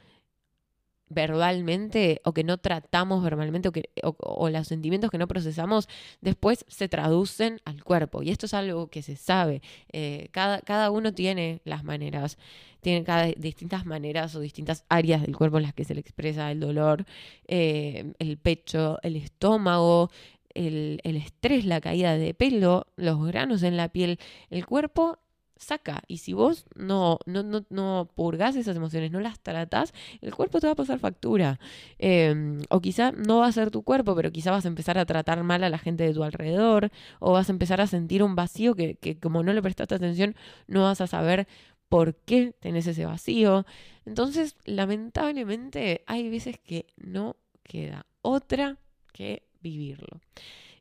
verbalmente 1.12 2.20
o 2.24 2.32
que 2.32 2.44
no 2.44 2.58
tratamos 2.58 3.22
verbalmente 3.22 3.68
o, 3.68 3.72
que, 3.72 3.90
o, 4.02 4.48
los 4.48 4.68
sentimientos 4.68 5.10
que 5.10 5.18
no 5.18 5.28
procesamos 5.28 5.88
después 6.20 6.64
se 6.68 6.88
traducen 6.88 7.60
al 7.64 7.84
cuerpo. 7.84 8.22
Y 8.22 8.30
esto 8.30 8.46
es 8.46 8.54
algo 8.54 8.88
que 8.88 9.02
se 9.02 9.16
sabe. 9.16 9.62
Eh, 9.92 10.28
cada, 10.32 10.60
cada 10.60 10.90
uno 10.90 11.12
tiene 11.12 11.60
las 11.64 11.84
maneras, 11.84 12.38
tiene 12.80 13.04
cada 13.04 13.26
distintas 13.26 13.86
maneras 13.86 14.34
o 14.34 14.40
distintas 14.40 14.84
áreas 14.88 15.22
del 15.22 15.36
cuerpo 15.36 15.58
en 15.58 15.64
las 15.64 15.74
que 15.74 15.84
se 15.84 15.94
le 15.94 16.00
expresa 16.00 16.50
el 16.50 16.60
dolor, 16.60 17.04
eh, 17.46 18.12
el 18.18 18.38
pecho, 18.38 18.98
el 19.02 19.16
estómago, 19.16 20.10
el, 20.54 21.00
el, 21.04 21.16
estrés, 21.16 21.64
la 21.64 21.80
caída 21.80 22.16
de 22.16 22.34
pelo, 22.34 22.86
los 22.96 23.24
granos 23.24 23.62
en 23.62 23.76
la 23.76 23.88
piel, 23.88 24.18
el 24.50 24.66
cuerpo 24.66 25.18
saca. 25.62 26.02
Y 26.08 26.18
si 26.18 26.32
vos 26.32 26.66
no, 26.74 27.18
no, 27.26 27.42
no, 27.42 27.64
no 27.70 28.10
purgás 28.14 28.56
esas 28.56 28.76
emociones, 28.76 29.10
no 29.10 29.20
las 29.20 29.40
tratás, 29.40 29.94
el 30.20 30.34
cuerpo 30.34 30.60
te 30.60 30.66
va 30.66 30.74
a 30.74 30.76
pasar 30.76 30.98
factura. 30.98 31.58
Em, 31.98 32.62
o 32.70 32.80
quizá 32.80 33.12
no 33.12 33.38
va 33.38 33.46
a 33.46 33.52
ser 33.52 33.70
tu 33.70 33.82
cuerpo, 33.82 34.14
pero 34.14 34.32
quizá 34.32 34.50
vas 34.50 34.64
a 34.64 34.68
empezar 34.68 34.98
a 34.98 35.06
tratar 35.06 35.42
mal 35.44 35.64
a 35.64 35.70
la 35.70 35.78
gente 35.78 36.04
de 36.04 36.14
tu 36.14 36.22
alrededor, 36.24 36.90
o 37.20 37.32
vas 37.32 37.48
a 37.48 37.52
empezar 37.52 37.80
a 37.80 37.86
sentir 37.86 38.22
un 38.22 38.34
vacío 38.34 38.74
que, 38.74 38.96
que 38.96 39.18
como 39.18 39.42
no 39.42 39.52
le 39.52 39.62
prestaste 39.62 39.94
atención, 39.94 40.34
no 40.66 40.82
vas 40.82 41.00
a 41.00 41.06
saber 41.06 41.46
por 41.88 42.14
qué 42.14 42.54
tenés 42.58 42.86
ese 42.86 43.04
vacío. 43.04 43.66
Entonces, 44.06 44.56
lamentablemente, 44.64 46.02
hay 46.06 46.30
veces 46.30 46.58
que 46.58 46.86
no 46.96 47.36
queda 47.62 48.06
otra 48.22 48.78
que 49.12 49.42
vivirlo. 49.60 50.20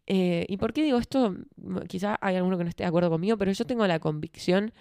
Eh, 0.08 0.46
¿Y 0.50 0.58
por 0.58 0.74
qué 0.74 0.84
digo 0.84 0.98
esto? 0.98 1.36
Quizá 1.88 2.17
hay 2.22 2.36
alguno 2.36 2.58
que 2.58 2.63
no 2.63 2.70
esté 2.70 2.84
de 2.84 2.88
acuerdo 2.88 3.10
conmigo, 3.10 3.38
pero 3.38 3.51
yo 3.51 3.65
tengo 3.65 3.86
la 3.88 4.00
convicción 4.00 4.74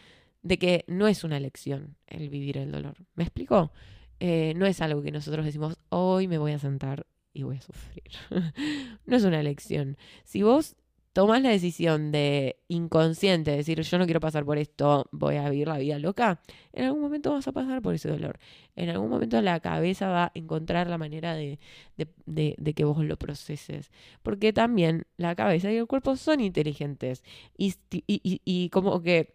de 0.42 0.58
que 0.58 0.84
no 0.88 1.06
es 1.06 1.24
una 1.24 1.36
elección 1.36 1.96
el 2.06 2.28
vivir 2.30 2.58
el 2.58 2.72
dolor. 2.72 2.94
¿Me 3.14 3.24
explico? 3.24 3.72
Eh, 4.18 4.54
no 4.56 4.66
es 4.66 4.80
algo 4.80 5.02
que 5.02 5.12
nosotros 5.12 5.44
decimos, 5.44 5.78
hoy 5.88 6.28
me 6.28 6.38
voy 6.38 6.52
a 6.52 6.58
sentar 6.58 7.06
y 7.32 7.42
voy 7.42 7.56
a 7.56 7.60
sufrir. 7.60 8.04
no 9.06 9.16
es 9.16 9.24
una 9.24 9.40
elección. 9.40 9.96
Si 10.24 10.42
vos 10.42 10.76
tomas 11.12 11.42
la 11.42 11.50
decisión 11.50 12.12
de 12.12 12.60
inconsciente, 12.68 13.50
decir 13.50 13.80
yo 13.80 13.98
no 13.98 14.04
quiero 14.04 14.20
pasar 14.20 14.44
por 14.44 14.58
esto, 14.58 15.08
voy 15.12 15.36
a 15.36 15.48
vivir 15.50 15.68
la 15.68 15.78
vida 15.78 15.98
loca, 15.98 16.40
en 16.72 16.84
algún 16.84 17.00
momento 17.00 17.32
vas 17.32 17.48
a 17.48 17.52
pasar 17.52 17.82
por 17.82 17.94
ese 17.94 18.08
dolor. 18.08 18.38
En 18.76 18.88
algún 18.88 19.10
momento 19.10 19.40
la 19.42 19.60
cabeza 19.60 20.08
va 20.08 20.24
a 20.26 20.32
encontrar 20.34 20.88
la 20.88 20.98
manera 20.98 21.34
de, 21.34 21.58
de, 21.96 22.74
que 22.74 22.84
vos 22.84 23.04
lo 23.04 23.16
proceses. 23.18 23.90
Porque 24.22 24.52
también 24.52 25.06
la 25.16 25.34
cabeza 25.34 25.70
y 25.72 25.76
el 25.76 25.86
cuerpo 25.86 26.16
son 26.16 26.40
inteligentes. 26.40 27.24
Y, 27.58 27.74
y, 27.90 28.40
y 28.44 28.68
como 28.70 29.02
que 29.02 29.34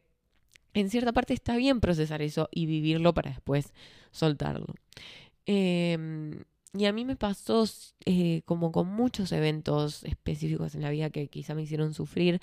en 0.73 0.89
cierta 0.89 1.13
parte 1.13 1.33
está 1.33 1.55
bien 1.57 1.79
procesar 1.81 2.21
eso 2.21 2.49
y 2.51 2.65
vivirlo 2.65 3.13
para 3.13 3.31
después 3.31 3.73
soltarlo. 4.11 4.73
Eh, 5.45 5.97
y 6.77 6.85
a 6.85 6.93
mí 6.93 7.05
me 7.05 7.15
pasó 7.15 7.65
eh, 8.05 8.41
como 8.45 8.71
con 8.71 8.87
muchos 8.87 9.31
eventos 9.31 10.03
específicos 10.03 10.75
en 10.75 10.81
la 10.81 10.89
vida 10.89 11.09
que 11.09 11.27
quizá 11.27 11.55
me 11.55 11.63
hicieron 11.63 11.93
sufrir, 11.93 12.41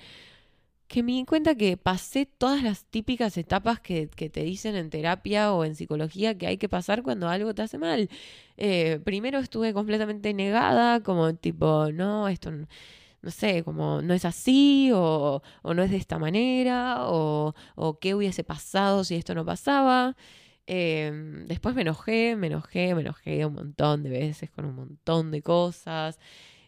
que 0.88 1.02
me 1.02 1.12
di 1.12 1.24
cuenta 1.24 1.54
que 1.54 1.76
pasé 1.76 2.26
todas 2.26 2.62
las 2.62 2.84
típicas 2.84 3.36
etapas 3.38 3.80
que, 3.80 4.08
te 4.08 4.42
dicen 4.44 4.76
en 4.76 4.90
terapia 4.90 5.52
o 5.52 5.64
en 5.64 5.74
psicología 5.74 6.36
que 6.36 6.46
hay 6.46 6.58
que 6.58 6.68
pasar 6.68 7.02
cuando 7.02 7.28
algo 7.28 7.54
te 7.54 7.62
hace 7.62 7.78
mal. 7.78 8.10
Eh, 8.58 9.00
primero 9.04 9.38
estuve 9.38 9.72
completamente 9.72 10.34
negada, 10.34 11.00
como 11.02 11.34
tipo, 11.34 11.90
no, 11.92 12.28
esto 12.28 12.50
no, 12.50 13.30
sé, 13.30 13.64
como 13.64 14.02
no 14.02 14.14
es 14.14 14.24
así, 14.24 14.90
o, 14.94 15.42
o 15.62 15.74
no 15.74 15.82
es 15.82 15.90
de 15.90 15.96
esta 15.96 16.18
manera, 16.18 17.08
o, 17.08 17.54
o 17.76 17.98
qué 17.98 18.14
hubiese 18.14 18.44
pasado 18.44 19.04
si 19.04 19.14
esto 19.16 19.34
no 19.34 19.44
pasaba. 19.44 20.16
Em, 20.66 21.46
después 21.48 21.74
me 21.74 21.82
enojé, 21.82 22.36
me 22.36 22.46
enojé, 22.46 22.94
me 22.94 23.00
enojé 23.02 23.44
un 23.46 23.54
montón 23.54 24.02
de 24.02 24.10
veces 24.10 24.50
con 24.50 24.64
un 24.64 24.74
montón 24.76 25.30
de 25.30 25.42
cosas. 25.42 26.18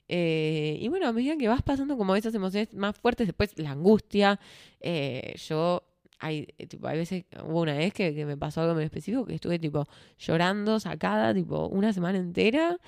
Eh, 0.08 0.78
y 0.80 0.88
bueno, 0.88 1.08
a 1.08 1.12
medida 1.12 1.36
que 1.36 1.48
vas 1.48 1.62
pasando 1.62 1.96
como 1.96 2.16
esas 2.16 2.34
emociones 2.34 2.74
más 2.74 2.96
fuertes, 2.96 3.26
después 3.26 3.58
la 3.58 3.70
angustia, 3.70 4.38
eh, 4.80 5.34
yo 5.48 5.82
hay, 6.18 6.48
eh, 6.58 6.68
hay 6.82 6.98
veces, 6.98 7.24
hubo 7.44 7.62
una 7.62 7.74
vez 7.74 7.92
que, 7.92 8.24
me 8.26 8.36
pasó 8.36 8.60
algo 8.62 8.74
muy 8.74 8.84
específico, 8.84 9.24
que 9.26 9.34
estuve 9.34 9.58
tipo 9.58 9.86
llorando, 10.18 10.80
sacada, 10.80 11.34
tipo 11.34 11.68
una 11.68 11.92
semana 11.92 12.18
entera, 12.18 12.78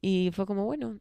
y 0.00 0.30
fue 0.32 0.46
como, 0.46 0.64
bueno, 0.64 0.98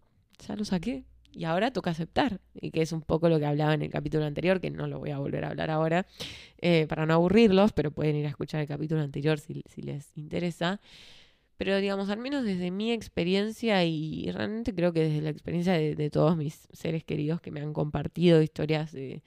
ya 0.47 0.55
lo 0.55 0.65
saqué, 0.65 1.05
y 1.33 1.45
ahora 1.45 1.71
toca 1.71 1.91
aceptar, 1.91 2.39
y 2.53 2.71
que 2.71 2.81
es 2.81 2.91
un 2.91 3.01
poco 3.01 3.27
lo 3.29 3.39
que 3.39 3.45
hablaba 3.45 3.73
en 3.73 3.81
el 3.81 3.89
capítulo 3.89 4.25
anterior, 4.25 4.61
que 4.61 4.69
no 4.69 4.87
lo 4.87 4.99
voy 4.99 5.11
a 5.11 5.17
volver 5.17 5.45
a 5.45 5.49
hablar 5.49 5.71
ahora, 5.71 6.05
eh, 6.59 6.85
para 6.87 7.05
no 7.05 7.15
aburrirlos, 7.15 7.73
pero 7.73 7.91
pueden 7.91 8.15
ir 8.15 8.25
a 8.25 8.29
escuchar 8.29 8.61
el 8.61 8.67
capítulo 8.67 9.01
anterior 9.01 9.39
si, 9.39 9.63
les 9.77 10.17
interesa. 10.17 10.79
Pero 11.57 11.77
digamos, 11.77 12.09
al 12.09 12.19
menos 12.19 12.43
desde 12.45 12.71
mi 12.71 12.91
experiencia 12.91 13.83
y 13.85 14.31
realmente 14.31 14.73
creo 14.73 14.93
que 14.93 15.01
desde 15.01 15.21
la 15.21 15.29
experiencia 15.29 15.73
de, 15.73 16.09
todos 16.09 16.35
mis 16.37 16.67
seres 16.73 17.03
queridos 17.03 17.41
que 17.41 17.51
me 17.51 17.61
han 17.61 17.73
compartido 17.73 18.41
historias 18.41 18.91
de, 18.91 19.23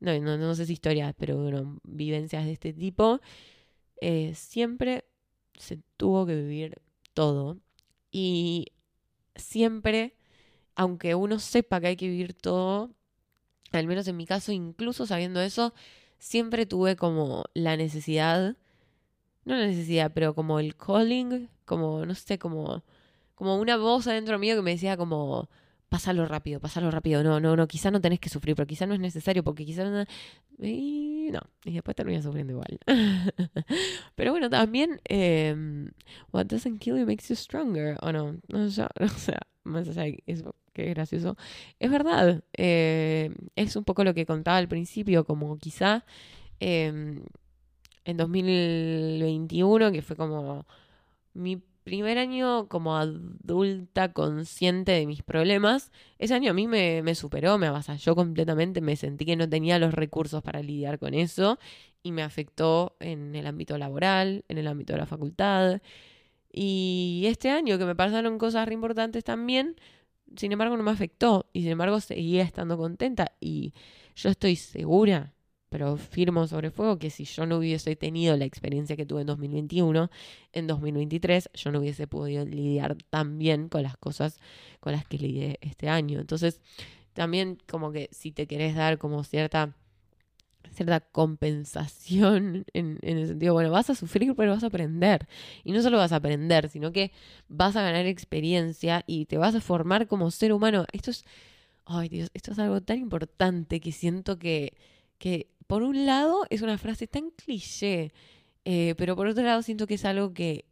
no, 0.00 0.18
no, 0.20 0.36
no 0.38 0.54
sé 0.54 0.66
si 0.66 0.74
historias, 0.74 1.14
pero 1.18 1.36
bueno, 1.42 1.78
vivencias 1.84 2.44
de 2.44 2.52
este 2.52 2.72
tipo, 2.72 3.20
eh, 4.00 4.32
siempre 4.34 5.04
se 5.58 5.78
tuvo 5.96 6.26
que 6.26 6.36
vivir 6.36 6.80
todo. 7.14 7.58
Y 8.12 8.66
siempre 9.36 10.14
aunque 10.80 11.14
uno 11.14 11.38
sepa 11.38 11.78
que 11.78 11.88
hay 11.88 11.96
que 11.96 12.08
vivir 12.08 12.32
todo, 12.32 12.90
al 13.72 13.86
menos 13.86 14.08
en 14.08 14.16
mi 14.16 14.24
caso, 14.24 14.50
incluso 14.50 15.04
sabiendo 15.04 15.42
eso, 15.42 15.74
siempre 16.18 16.64
tuve 16.64 16.96
como 16.96 17.44
la 17.52 17.76
necesidad, 17.76 18.56
no 19.44 19.56
la 19.56 19.66
necesidad, 19.66 20.10
pero 20.14 20.34
como 20.34 20.58
el 20.58 20.76
calling, 20.76 21.50
como, 21.66 22.06
no 22.06 22.14
sé, 22.14 22.38
como, 22.38 22.82
como 23.34 23.58
una 23.58 23.76
voz 23.76 24.06
adentro 24.06 24.38
mío 24.38 24.56
que 24.56 24.62
me 24.62 24.70
decía 24.70 24.96
como, 24.96 25.50
pásalo 25.90 26.24
rápido, 26.24 26.60
pásalo 26.60 26.90
rápido, 26.90 27.22
no, 27.22 27.40
no, 27.40 27.56
no, 27.56 27.68
quizá 27.68 27.90
no 27.90 28.00
tenés 28.00 28.20
que 28.20 28.30
sufrir, 28.30 28.56
pero 28.56 28.66
quizá 28.66 28.86
no 28.86 28.94
es 28.94 29.00
necesario, 29.00 29.44
porque 29.44 29.66
quizá 29.66 29.84
no... 29.84 30.06
Y 30.58 31.28
no, 31.30 31.40
y 31.64 31.74
después 31.74 31.94
terminas 31.94 32.24
sufriendo 32.24 32.54
igual. 32.54 32.78
pero 34.14 34.30
bueno, 34.32 34.48
también, 34.48 34.98
em, 35.04 35.90
what 36.32 36.46
doesn't 36.46 36.78
kill 36.80 36.96
you 36.96 37.04
makes 37.06 37.28
you 37.28 37.36
stronger, 37.36 37.98
o 38.00 38.12
no, 38.12 38.38
no, 38.48 38.64
o 38.64 38.70
sea, 38.70 38.88
más 39.64 39.88
allá 39.88 40.04
qué 40.72 40.86
gracioso. 40.90 41.36
Es 41.78 41.90
verdad, 41.90 42.42
eh, 42.56 43.34
es 43.56 43.76
un 43.76 43.84
poco 43.84 44.04
lo 44.04 44.14
que 44.14 44.26
contaba 44.26 44.58
al 44.58 44.68
principio, 44.68 45.24
como 45.24 45.58
quizá 45.58 46.04
em, 46.60 47.22
en 48.04 48.16
2021, 48.16 49.92
que 49.92 50.02
fue 50.02 50.16
como 50.16 50.66
mi 51.34 51.62
primer 51.84 52.18
año 52.18 52.68
como 52.68 52.96
adulta 52.96 54.12
consciente 54.12 54.92
de 54.92 55.06
mis 55.06 55.22
problemas, 55.22 55.90
ese 56.18 56.34
año 56.34 56.50
a 56.50 56.54
mí 56.54 56.66
me, 56.66 57.02
me 57.02 57.14
superó, 57.14 57.58
me 57.58 57.66
avasalló 57.66 58.14
completamente, 58.14 58.80
me 58.80 58.96
sentí 58.96 59.24
que 59.24 59.36
no 59.36 59.48
tenía 59.48 59.78
los 59.78 59.94
recursos 59.94 60.42
para 60.42 60.62
lidiar 60.62 60.98
con 60.98 61.14
eso 61.14 61.58
y 62.02 62.12
me 62.12 62.22
afectó 62.22 62.96
en 63.00 63.34
el 63.34 63.46
ámbito 63.46 63.78
laboral, 63.78 64.44
en 64.48 64.58
el 64.58 64.68
ámbito 64.68 64.92
de 64.92 65.00
la 65.00 65.06
facultad. 65.06 65.80
Y 66.52 67.24
este 67.26 67.50
año 67.50 67.78
que 67.78 67.84
me 67.84 67.94
pasaron 67.94 68.38
cosas 68.38 68.66
re 68.66 68.74
importantes 68.74 69.24
también, 69.24 69.76
sin 70.36 70.52
embargo 70.52 70.76
no 70.76 70.82
me 70.82 70.90
afectó 70.90 71.46
y 71.52 71.62
sin 71.62 71.72
embargo 71.72 72.00
seguía 72.00 72.42
estando 72.42 72.76
contenta 72.76 73.32
y 73.40 73.72
yo 74.16 74.28
estoy 74.28 74.56
segura, 74.56 75.32
pero 75.68 75.96
firmo 75.96 76.46
sobre 76.46 76.70
fuego 76.70 76.98
que 76.98 77.10
si 77.10 77.24
yo 77.24 77.46
no 77.46 77.58
hubiese 77.58 77.94
tenido 77.96 78.36
la 78.36 78.44
experiencia 78.44 78.96
que 78.96 79.06
tuve 79.06 79.22
en 79.22 79.28
2021, 79.28 80.10
en 80.52 80.66
2023 80.66 81.50
yo 81.54 81.72
no 81.72 81.78
hubiese 81.78 82.06
podido 82.06 82.44
lidiar 82.44 82.96
tan 83.08 83.38
bien 83.38 83.68
con 83.68 83.82
las 83.82 83.96
cosas 83.96 84.38
con 84.80 84.92
las 84.92 85.06
que 85.06 85.18
lidié 85.18 85.58
este 85.60 85.88
año. 85.88 86.20
Entonces, 86.20 86.60
también 87.12 87.58
como 87.68 87.92
que 87.92 88.08
si 88.12 88.32
te 88.32 88.46
querés 88.46 88.74
dar 88.74 88.98
como 88.98 89.24
cierta 89.24 89.74
cierta 90.70 91.00
compensación 91.00 92.64
en, 92.72 92.98
el 93.02 93.26
sentido, 93.26 93.54
bueno, 93.54 93.70
vas 93.70 93.90
a 93.90 93.94
sufrir, 93.94 94.34
pero 94.34 94.52
vas 94.52 94.64
a 94.64 94.68
aprender. 94.68 95.28
Y 95.64 95.72
no 95.72 95.82
solo 95.82 95.98
vas 95.98 96.12
a 96.12 96.16
aprender, 96.16 96.68
sino 96.68 96.92
que 96.92 97.12
vas 97.48 97.76
a 97.76 97.82
ganar 97.82 98.06
experiencia 98.06 99.04
y 99.06 99.26
te 99.26 99.38
vas 99.38 99.54
a 99.54 99.60
formar 99.60 100.06
como 100.06 100.30
ser 100.30 100.52
humano. 100.52 100.86
Esto 100.92 101.10
es, 101.10 101.24
ay 101.84 102.08
Dios, 102.08 102.30
esto 102.34 102.52
es 102.52 102.58
algo 102.58 102.80
tan 102.80 102.98
importante 102.98 103.80
que 103.80 103.92
siento 103.92 104.38
que, 104.38 104.74
que 105.18 105.48
por 105.66 105.82
un 105.82 106.06
lado 106.06 106.44
es 106.50 106.62
una 106.62 106.78
frase 106.78 107.06
tan 107.06 107.30
cliché, 107.30 108.12
eh, 108.64 108.94
pero 108.96 109.16
por 109.16 109.26
otro 109.26 109.44
lado 109.44 109.62
siento 109.62 109.86
que 109.86 109.94
es 109.94 110.04
algo 110.04 110.32
que 110.32 110.66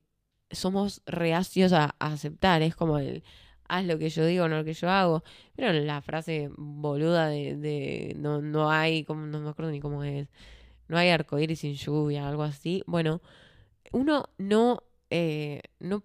somos 0.51 1.03
reacios 1.07 1.73
a 1.73 1.95
aceptar. 1.99 2.63
Es 2.63 2.75
como 2.75 2.99
el, 2.99 3.23
haz 3.69 3.85
lo 3.85 3.99
que 3.99 4.09
yo 4.11 4.25
digo, 4.27 4.49
no 4.49 4.59
lo 4.59 4.65
que 4.65 4.75
yo 4.75 4.91
hago. 4.91 5.23
Pero 5.57 5.73
la 5.73 6.01
frase 6.03 6.51
boluda 6.57 7.29
de, 7.29 8.15
no, 8.19 8.41
no 8.43 8.71
hay, 8.71 9.05
como, 9.05 9.27
no 9.27 9.41
me 9.41 9.51
acuerdo 9.51 9.71
ni 9.71 9.81
cómo 9.81 10.05
es, 10.05 10.29
no 10.89 10.99
hay 10.99 11.11
arcoíris 11.11 11.61
sin 11.61 11.75
lluvia, 11.75 12.29
algo 12.29 12.43
así. 12.43 12.83
Bueno, 12.87 13.21
uno 13.93 14.29
no, 14.39 14.83
eh, 15.11 15.63
no 15.81 16.03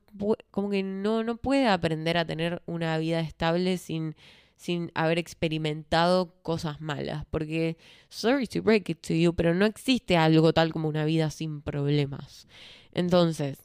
como 0.51 0.69
que 0.69 0.83
no, 0.83 1.23
no 1.23 1.37
puede 1.37 1.67
aprender 1.67 2.17
a 2.17 2.25
tener 2.25 2.61
una 2.65 2.97
vida 2.97 3.19
estable 3.21 3.77
sin, 3.77 4.15
sin 4.55 4.91
haber 4.93 5.17
experimentado 5.19 6.35
cosas 6.43 6.81
malas. 6.81 7.25
Porque, 7.31 7.77
sorry 8.09 8.47
to 8.47 8.61
break 8.61 8.89
it 8.89 9.01
to 9.01 9.13
you, 9.13 9.33
pero 9.33 9.53
no 9.55 9.65
existe 9.65 10.17
algo 10.17 10.53
tal 10.53 10.73
como 10.73 10.89
una 10.89 11.05
vida 11.05 11.29
sin 11.31 11.61
problemas. 11.61 12.47
Entonces, 12.93 13.62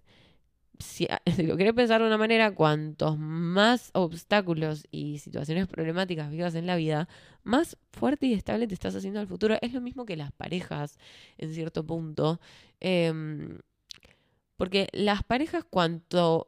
si, 0.79 1.07
lo 1.39 1.57
querés 1.57 1.75
pensar 1.75 2.01
de 2.01 2.07
una 2.07 2.19
manera, 2.19 2.55
cuantos 2.55 3.19
más 3.19 3.91
obstáculos 3.95 4.87
y 4.91 5.19
situaciones 5.19 5.67
problemáticas 5.67 6.31
vivas 6.31 6.55
en 6.55 6.67
la 6.67 6.77
vida, 6.77 7.09
más 7.43 7.77
fuerte 7.93 8.27
y 8.27 8.35
estable 8.35 8.67
te 8.67 8.75
estás 8.75 8.95
haciendo 8.95 9.21
al 9.21 9.27
futuro. 9.27 9.57
Es 9.61 9.73
lo 9.73 9.81
mismo 9.81 10.05
que 10.05 10.17
las 10.17 10.33
parejas, 10.33 10.99
en 11.37 11.53
cierto 11.53 11.85
punto. 11.85 12.41
Em, 12.81 13.59
porque 14.57 14.89
las 14.93 15.23
parejas, 15.23 15.65
cuanto, 15.69 16.47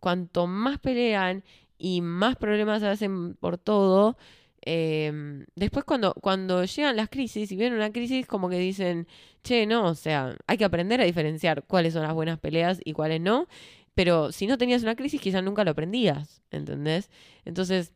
cuanto 0.00 0.46
más 0.46 0.78
pelean 0.78 1.44
y 1.78 2.00
más 2.00 2.36
problemas 2.36 2.82
hacen 2.82 3.34
por 3.34 3.58
todo, 3.58 4.16
em, 4.62 5.46
después 5.54 5.84
cuando, 5.84 6.14
cuando 6.14 6.64
llegan 6.64 6.96
las 6.96 7.08
crisis 7.08 7.50
y 7.52 7.56
viene 7.56 7.76
una 7.76 7.92
crisis, 7.92 8.26
como 8.26 8.48
que 8.48 8.58
dicen, 8.58 9.06
che, 9.42 9.66
no, 9.66 9.86
o 9.86 9.94
sea, 9.94 10.36
hay 10.46 10.56
que 10.58 10.64
aprender 10.64 11.00
a 11.00 11.04
diferenciar 11.04 11.64
cuáles 11.64 11.94
son 11.94 12.02
las 12.02 12.14
buenas 12.14 12.38
peleas 12.38 12.80
y 12.84 12.92
cuáles 12.92 13.20
no. 13.20 13.48
Pero 13.94 14.32
si 14.32 14.46
no 14.46 14.58
tenías 14.58 14.82
una 14.82 14.96
crisis, 14.96 15.20
quizás 15.20 15.42
nunca 15.44 15.64
lo 15.64 15.72
aprendías, 15.72 16.42
¿entendés? 16.50 17.10
Entonces, 17.44 17.92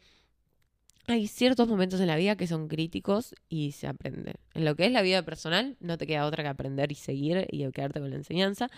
hay 1.06 1.28
ciertos 1.28 1.68
momentos 1.68 2.00
en 2.00 2.08
la 2.08 2.16
vida 2.16 2.36
que 2.36 2.46
son 2.46 2.68
críticos 2.68 3.34
y 3.48 3.72
se 3.72 3.86
aprende. 3.86 4.34
En 4.54 4.64
lo 4.64 4.74
que 4.74 4.86
es 4.86 4.92
la 4.92 5.02
vida 5.02 5.22
personal, 5.22 5.76
no 5.80 5.98
te 5.98 6.06
queda 6.06 6.26
otra 6.26 6.42
que 6.42 6.48
aprender 6.48 6.90
y 6.92 6.96
seguir 6.96 7.46
y 7.50 7.70
quedarte 7.70 8.00
con 8.00 8.10
la 8.10 8.16
enseñanza. 8.16 8.68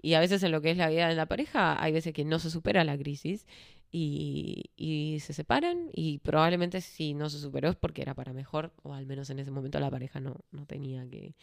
Y 0.00 0.14
a 0.14 0.20
veces 0.20 0.42
en 0.42 0.52
lo 0.52 0.60
que 0.60 0.70
es 0.70 0.76
la 0.76 0.88
vida 0.88 1.08
de 1.08 1.14
la 1.14 1.26
pareja, 1.26 1.82
hay 1.82 1.92
veces 1.92 2.12
que 2.12 2.24
no 2.24 2.38
se 2.38 2.50
supera 2.50 2.84
la 2.84 2.96
crisis 2.96 3.46
y, 3.90 5.18
se 5.20 5.32
separan 5.32 5.90
y 5.92 6.18
probablemente 6.18 6.80
si 6.80 7.14
no 7.14 7.30
se 7.30 7.38
superó 7.38 7.70
es 7.70 7.76
porque 7.76 8.02
era 8.02 8.14
para 8.14 8.32
mejor 8.32 8.72
o 8.82 8.92
al 8.92 9.06
menos 9.06 9.30
en 9.30 9.38
ese 9.38 9.50
momento 9.50 9.80
la 9.80 9.90
pareja 9.90 10.20
no, 10.20 10.36
no 10.52 10.66
tenía 10.66 11.08
que, 11.08 11.34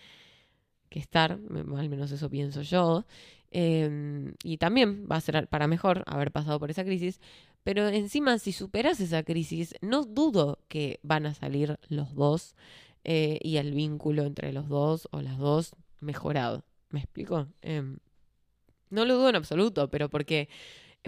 que 0.89 0.99
estar, 0.99 1.32
al 1.32 1.89
menos 1.89 2.12
eso 2.12 2.29
pienso 2.29 2.62
yo. 2.62 3.06
Em, 3.51 4.34
y 4.43 4.58
también 4.58 5.08
va 5.12 5.17
a 5.17 5.21
ser 5.21 5.47
para 5.47 5.67
mejor 5.67 6.03
haber 6.06 6.32
pasado 6.32 6.60
por 6.60 6.69
esa 6.71 6.84
crisis. 6.84 7.19
Pero 7.63 7.88
encima, 7.88 8.38
si 8.39 8.51
superas 8.51 8.99
esa 8.99 9.23
crisis, 9.23 9.75
no 9.82 10.03
dudo 10.03 10.60
que 10.67 10.99
van 11.03 11.25
a 11.25 11.34
salir 11.34 11.79
los 11.89 12.13
dos 12.13 12.56
eh, 13.03 13.39
y 13.41 13.58
el 13.58 13.73
vínculo 13.73 14.23
entre 14.23 14.53
los 14.53 14.69
dos 14.69 15.08
o 15.12 15.21
las 15.21 15.38
dos 15.38 15.75
mejorado. 15.99 16.63
¿Me 16.89 16.99
explico? 16.99 17.47
Em, 17.62 17.97
no 18.89 19.06
lo 19.06 19.15
dudo 19.15 19.29
en 19.29 19.36
absoluto, 19.36 19.89
pero 19.89 20.10
porque, 20.10 20.49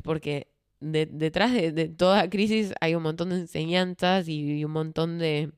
porque 0.03 0.47
detrás 0.91 1.53
de, 1.53 1.89
toda 1.89 2.29
crisis 2.29 2.73
hay 2.81 2.95
un 2.95 3.03
montón 3.03 3.29
de 3.29 3.37
enseñanzas 3.37 4.27
y, 4.27 4.63
un 4.65 4.71
montón 4.71 5.17
de, 5.19 5.51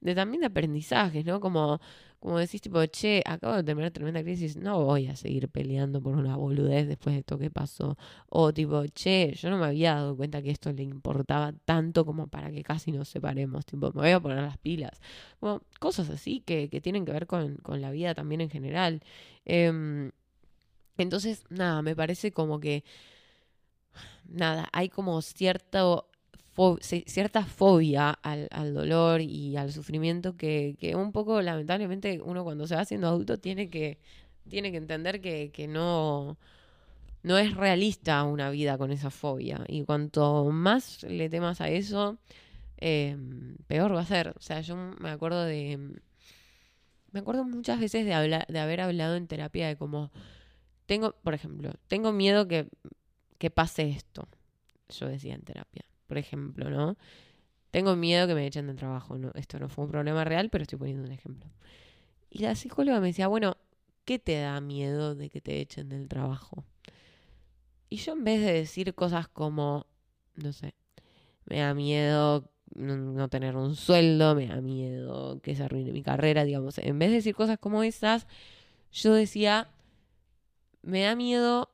de, 0.00 0.14
también 0.14 0.40
de 0.40 0.46
aprendizajes, 0.46 1.24
¿no? 1.24 1.40
Como 1.40 1.80
como 2.24 2.38
decís, 2.38 2.62
tipo, 2.62 2.82
che, 2.86 3.22
acabo 3.26 3.54
de 3.54 3.62
terminar 3.64 3.90
tremenda 3.90 4.22
crisis, 4.22 4.56
no 4.56 4.82
voy 4.82 5.08
a 5.08 5.14
seguir 5.14 5.46
peleando 5.50 6.00
por 6.00 6.16
una 6.16 6.36
boludez 6.36 6.88
después 6.88 7.14
de 7.14 7.20
esto 7.20 7.36
que 7.36 7.50
pasó. 7.50 7.98
O 8.30 8.50
tipo, 8.54 8.82
che, 8.86 9.34
yo 9.34 9.50
no 9.50 9.58
me 9.58 9.66
había 9.66 9.96
dado 9.96 10.16
cuenta 10.16 10.40
que 10.40 10.50
esto 10.50 10.72
le 10.72 10.84
importaba 10.84 11.52
tanto 11.66 12.06
como 12.06 12.28
para 12.28 12.50
que 12.50 12.62
casi 12.62 12.92
nos 12.92 13.08
separemos. 13.08 13.66
Tipo, 13.66 13.92
me 13.92 14.00
voy 14.00 14.10
a 14.12 14.20
poner 14.20 14.38
las 14.38 14.56
pilas. 14.56 15.02
Como 15.38 15.60
cosas 15.80 16.08
así 16.08 16.40
que, 16.40 16.70
que 16.70 16.80
tienen 16.80 17.04
que 17.04 17.12
ver 17.12 17.26
con, 17.26 17.56
con, 17.56 17.82
la 17.82 17.90
vida 17.90 18.14
también 18.14 18.40
en 18.40 18.48
general. 18.48 19.02
Em, 19.44 20.10
entonces, 20.96 21.44
nada, 21.50 21.82
me 21.82 21.94
parece 21.94 22.32
como 22.32 22.58
que, 22.58 22.84
nada, 24.28 24.68
hay 24.72 24.88
como 24.88 25.20
cierto 25.22 26.08
cierta 26.80 27.44
fobia 27.44 28.10
al, 28.10 28.48
al, 28.52 28.74
dolor 28.74 29.20
y 29.20 29.56
al 29.56 29.72
sufrimiento 29.72 30.36
que, 30.36 30.76
que, 30.78 30.94
un 30.94 31.10
poco 31.10 31.42
lamentablemente 31.42 32.20
uno 32.22 32.44
cuando 32.44 32.68
se 32.68 32.76
va 32.76 32.82
haciendo 32.82 33.08
adulto 33.08 33.38
tiene 33.38 33.70
que, 33.70 33.98
tiene 34.48 34.70
que 34.70 34.76
entender 34.76 35.20
que, 35.20 35.50
que 35.52 35.66
no, 35.66 36.38
no 37.24 37.38
es 37.38 37.56
realista 37.56 38.22
una 38.24 38.50
vida 38.50 38.78
con 38.78 38.92
esa 38.92 39.10
fobia. 39.10 39.64
Y 39.66 39.84
cuanto 39.84 40.44
más 40.50 41.02
le 41.04 41.28
temas 41.30 41.60
a 41.60 41.68
eso, 41.68 42.18
em, 42.76 43.56
peor 43.66 43.94
va 43.94 44.02
a 44.02 44.06
ser. 44.06 44.28
O 44.36 44.40
sea, 44.40 44.60
yo 44.60 44.76
me 44.76 45.10
acuerdo 45.10 45.44
de... 45.44 46.00
Me 47.12 47.20
acuerdo 47.20 47.44
muchas 47.44 47.80
veces 47.80 48.04
de, 48.04 48.12
hablar, 48.12 48.46
de 48.48 48.58
haber 48.58 48.80
hablado 48.80 49.16
en 49.16 49.26
terapia 49.26 49.68
de 49.68 49.76
como... 49.76 50.10
Tengo, 50.86 51.14
por 51.22 51.34
ejemplo, 51.34 51.72
tengo 51.88 52.12
miedo 52.12 52.46
que, 52.46 52.68
que 53.38 53.50
pase 53.50 53.88
esto. 53.90 54.28
Yo 54.88 55.08
decía 55.08 55.34
en 55.34 55.42
terapia 55.42 55.84
por 56.06 56.18
ejemplo, 56.18 56.70
¿no? 56.70 56.96
tengo 57.70 57.96
miedo 57.96 58.28
que 58.28 58.36
me 58.36 58.46
echen 58.46 58.68
del 58.68 58.76
trabajo. 58.76 59.18
No, 59.18 59.32
esto 59.34 59.58
no 59.58 59.68
fue 59.68 59.84
un 59.84 59.90
problema 59.90 60.22
real, 60.22 60.48
pero 60.48 60.62
estoy 60.62 60.78
poniendo 60.78 61.02
un 61.02 61.10
ejemplo. 61.10 61.50
Y 62.30 62.38
la 62.38 62.54
psicóloga 62.54 63.00
me 63.00 63.08
decía, 63.08 63.26
bueno, 63.26 63.56
¿qué 64.04 64.20
te 64.20 64.38
da 64.38 64.60
miedo 64.60 65.16
de 65.16 65.28
que 65.28 65.40
te 65.40 65.60
echen 65.60 65.88
del 65.88 66.06
trabajo? 66.06 66.64
Y 67.88 67.96
yo 67.96 68.12
en 68.12 68.22
vez 68.22 68.40
de 68.42 68.52
decir 68.52 68.94
cosas 68.94 69.26
como, 69.26 69.86
no 70.36 70.52
sé, 70.52 70.74
me 71.46 71.58
da 71.58 71.74
miedo 71.74 72.48
no 72.76 73.28
tener 73.28 73.56
un 73.56 73.74
sueldo, 73.74 74.36
me 74.36 74.46
da 74.46 74.60
miedo 74.60 75.40
que 75.40 75.56
se 75.56 75.64
arruine 75.64 75.90
mi 75.90 76.04
carrera, 76.04 76.44
digamos, 76.44 76.78
en 76.78 76.96
vez 76.98 77.08
de 77.10 77.16
decir 77.16 77.34
cosas 77.34 77.58
como 77.58 77.82
esas, 77.82 78.28
yo 78.92 79.14
decía, 79.14 79.68
me 80.82 81.02
da 81.02 81.16
miedo 81.16 81.73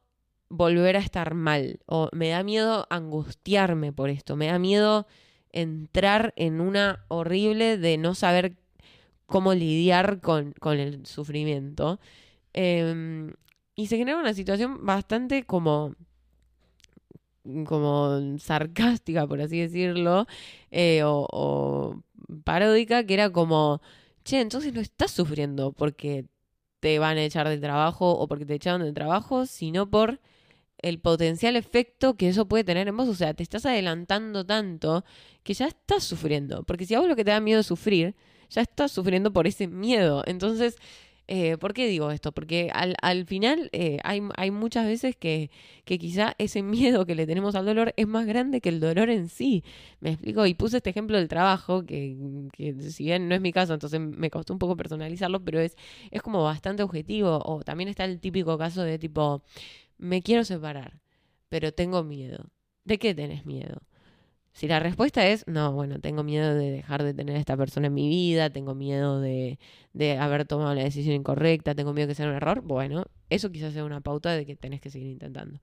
volver 0.51 0.97
a 0.97 1.01
estar 1.01 1.35
mal 1.35 1.81
o 1.87 2.09
me 2.13 2.31
da 2.31 2.43
miedo 2.43 2.87
angustiarme 2.91 3.93
por 3.93 4.11
esto, 4.11 4.37
me 4.37 4.49
da 4.49 4.59
miedo 4.59 5.07
entrar 5.53 6.35
en 6.37 6.61
una 6.61 7.05
horrible 7.09 7.79
de 7.79 7.97
no 7.99 8.15
saber 8.15 8.57
cómo 9.27 9.55
lidiar 9.55 10.21
con, 10.21 10.55
el 10.65 11.07
sufrimiento. 11.07 12.01
Em, 12.53 13.33
y 13.77 13.87
se 13.87 13.97
genera 13.97 14.19
una 14.19 14.35
situación 14.35 14.85
bastante 14.85 15.45
como 15.45 15.95
como 17.67 18.39
sarcástica, 18.39 19.27
por 19.27 19.41
así 19.41 19.61
decirlo, 19.61 20.27
eh, 20.71 21.03
o, 21.05 21.27
o, 21.33 22.03
paródica, 22.45 23.05
que 23.05 23.15
era 23.15 23.31
como, 23.31 23.81
che, 24.25 24.41
entonces 24.41 24.73
no 24.75 24.81
estás 24.81 25.11
sufriendo 25.11 25.73
porque 25.73 26.27
te 26.81 26.99
van 26.99 27.19
a 27.19 27.25
echar 27.25 27.49
del 27.49 27.61
trabajo 27.61 28.11
o 28.13 28.29
porque 28.29 28.47
te 28.47 28.55
echaron 28.55 28.83
del 28.83 28.95
trabajo, 28.95 29.47
sino 29.47 29.91
por 29.91 30.21
el 30.83 31.01
potencial 31.01 31.57
efecto 31.57 32.15
que 32.17 32.29
eso 32.29 32.47
puede 32.47 32.65
tener 32.65 32.89
en 32.89 32.97
vos. 32.97 33.09
O 33.09 33.15
sea, 33.15 33.35
te 33.35 33.43
estás 33.43 33.67
adelantando 33.67 34.45
tanto 34.45 35.05
que 35.43 35.55
ya 35.55 35.67
estás 35.67 36.05
sufriendo. 36.05 36.63
Porque 36.65 36.87
si 36.87 36.95
a 36.95 37.01
lo 37.01 37.17
que 37.17 37.25
te 37.25 37.31
da 37.31 37.41
miedo 37.41 37.61
es 37.61 37.67
sufrir, 37.67 38.15
ya 38.51 38.63
estás 38.63 38.93
sufriendo 38.93 39.33
por 39.33 39.47
ese 39.47 39.67
miedo. 39.67 40.23
Entonces, 40.27 40.77
eh, 41.33 41.57
¿por 41.59 41.75
qué 41.75 41.87
digo 41.87 42.11
esto? 42.11 42.33
Porque 42.33 42.71
al, 42.75 42.97
al 43.03 43.25
final 43.25 43.71
eh, 43.73 43.99
hay, 44.03 44.21
hay, 44.37 44.51
muchas 44.51 44.85
veces 44.85 45.15
que, 45.15 45.49
que, 45.85 45.97
quizá 45.97 46.35
ese 46.39 46.61
miedo 46.65 47.07
que 47.07 47.15
le 47.15 47.25
tenemos 47.25 47.55
al 47.55 47.67
dolor 47.67 47.95
es 47.97 48.09
más 48.09 48.27
grande 48.27 48.61
que 48.61 48.69
el 48.69 48.81
dolor 48.81 49.11
en 49.11 49.29
sí. 49.29 49.63
Me 50.01 50.11
explico, 50.11 50.45
y 50.47 50.55
puse 50.55 50.79
este 50.79 50.91
ejemplo 50.91 51.17
del 51.17 51.29
trabajo, 51.29 51.85
que, 51.87 52.17
que 52.53 52.75
si 52.83 53.05
bien 53.05 53.29
no 53.29 53.37
es 53.37 53.41
mi 53.41 53.53
caso, 53.53 53.75
entonces 53.75 54.01
me 54.01 54.29
costó 54.29 54.53
un 54.53 54.59
poco 54.59 54.77
personalizarlo, 54.77 55.45
pero 55.45 55.61
es, 55.61 55.77
es 56.11 56.21
como 56.21 56.43
bastante 56.43 56.83
objetivo. 56.83 57.41
O 57.45 57.63
también 57.63 57.89
está 57.89 58.05
el 58.07 58.19
típico 58.19 58.59
caso 58.59 58.83
de 58.83 58.99
tipo, 58.99 59.45
me 60.01 60.23
quiero 60.23 60.45
separar, 60.45 61.01
pero 61.49 61.73
tengo 61.73 62.03
miedo. 62.03 62.47
¿De 62.85 62.99
qué 62.99 63.15
tenés 63.15 63.47
miedo? 63.47 63.83
Si 64.53 64.67
la 64.69 64.81
respuesta 64.81 65.27
es, 65.29 65.47
no, 65.47 65.73
bueno, 65.73 66.01
tengo 66.01 66.25
miedo 66.25 66.55
de 66.55 66.71
dejar 66.71 67.05
de 67.05 67.15
tener 67.15 67.37
a 67.37 67.41
esta 67.41 67.57
persona 67.57 67.87
en 67.89 67.95
mi 67.95 68.09
vida, 68.09 68.51
tengo 68.51 68.75
miedo 68.75 69.21
de, 69.21 69.59
de 69.93 70.19
haber 70.19 70.45
tomado 70.47 70.75
la 70.75 70.83
decisión 70.83 71.15
incorrecta, 71.15 71.75
tengo 71.75 71.93
miedo 71.93 72.09
que 72.09 72.15
sea 72.17 72.27
un 72.27 72.35
error, 72.35 72.63
bueno, 72.63 73.05
eso 73.31 73.53
quizás 73.53 73.75
sea 73.75 73.85
una 73.85 74.01
pauta 74.01 74.33
de 74.33 74.47
que 74.47 74.57
tenés 74.57 74.81
que 74.81 74.91
seguir 74.91 75.09
intentando. 75.09 75.61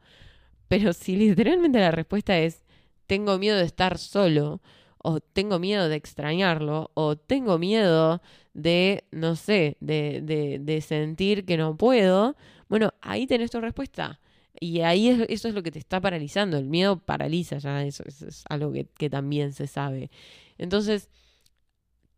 Pero 0.68 0.94
si 0.94 1.16
literalmente 1.18 1.80
la 1.80 1.92
respuesta 1.92 2.38
es, 2.40 2.64
tengo 3.08 3.38
miedo 3.40 3.58
de 3.58 3.66
estar 3.66 3.98
solo, 3.98 4.62
o 5.00 5.20
tengo 5.22 5.60
miedo 5.60 5.90
de 5.90 5.96
extrañarlo, 5.96 6.92
o 6.94 7.18
tengo 7.18 7.58
miedo 7.60 8.22
de, 8.54 9.06
no 9.12 9.36
sé, 9.36 9.78
de, 9.80 10.22
de, 10.24 10.60
de 10.60 10.82
sentir 10.82 11.46
que 11.46 11.58
no 11.58 11.78
puedo, 11.78 12.36
bueno, 12.70 12.94
ahí 13.02 13.28
tenés 13.28 13.52
tu 13.52 13.62
respuesta. 13.62 14.20
Y 14.60 14.82
ahí 14.82 15.10
eso 15.30 15.48
es 15.48 15.54
lo 15.54 15.64
que 15.64 15.72
te 15.72 15.80
está 15.80 16.02
paralizando. 16.02 16.58
El 16.58 16.66
miedo 16.66 17.00
paraliza 17.00 17.58
ya, 17.58 17.84
eso, 17.84 18.04
es 18.06 18.44
algo 18.50 18.72
que, 18.72 19.10
también 19.10 19.54
se 19.54 19.68
sabe. 19.68 20.10
Entonces, 20.58 21.10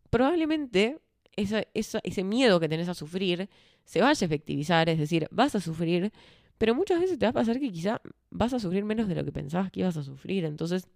probablemente 0.10 1.00
ese 1.36 2.24
miedo 2.24 2.60
que 2.60 2.70
tenés 2.70 2.90
a 2.90 2.94
sufrir 2.94 3.50
se 3.86 4.02
vaya 4.02 4.24
a 4.24 4.26
efectivizar, 4.26 4.90
es 4.90 5.00
decir, 5.00 5.28
vas 5.32 5.56
a 5.56 5.60
sufrir, 5.60 6.12
pero 6.58 6.76
muchas 6.76 7.00
veces 7.00 7.18
te 7.18 7.26
va 7.26 7.32
a 7.32 7.34
pasar 7.34 7.60
que 7.60 7.72
quizá 7.72 8.02
vas 8.30 8.54
a 8.54 8.60
sufrir 8.60 8.84
menos 8.84 9.08
de 9.08 9.16
lo 9.16 9.24
que 9.24 9.32
pensabas 9.32 9.72
que 9.72 9.80
ibas 9.80 9.98
a 9.98 10.04
sufrir. 10.04 10.46
Entonces, 10.46 10.88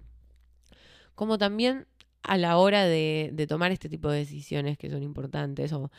como 1.16 1.38
también 1.38 1.88
a 2.22 2.38
la 2.38 2.58
hora 2.58 2.86
de, 2.86 3.32
de 3.34 3.48
tomar 3.48 3.72
este 3.72 3.90
tipo 3.90 4.10
de 4.10 4.20
decisiones 4.20 4.78
que 4.78 4.90
son 4.90 5.04
importantes 5.04 5.74
o 5.74 5.92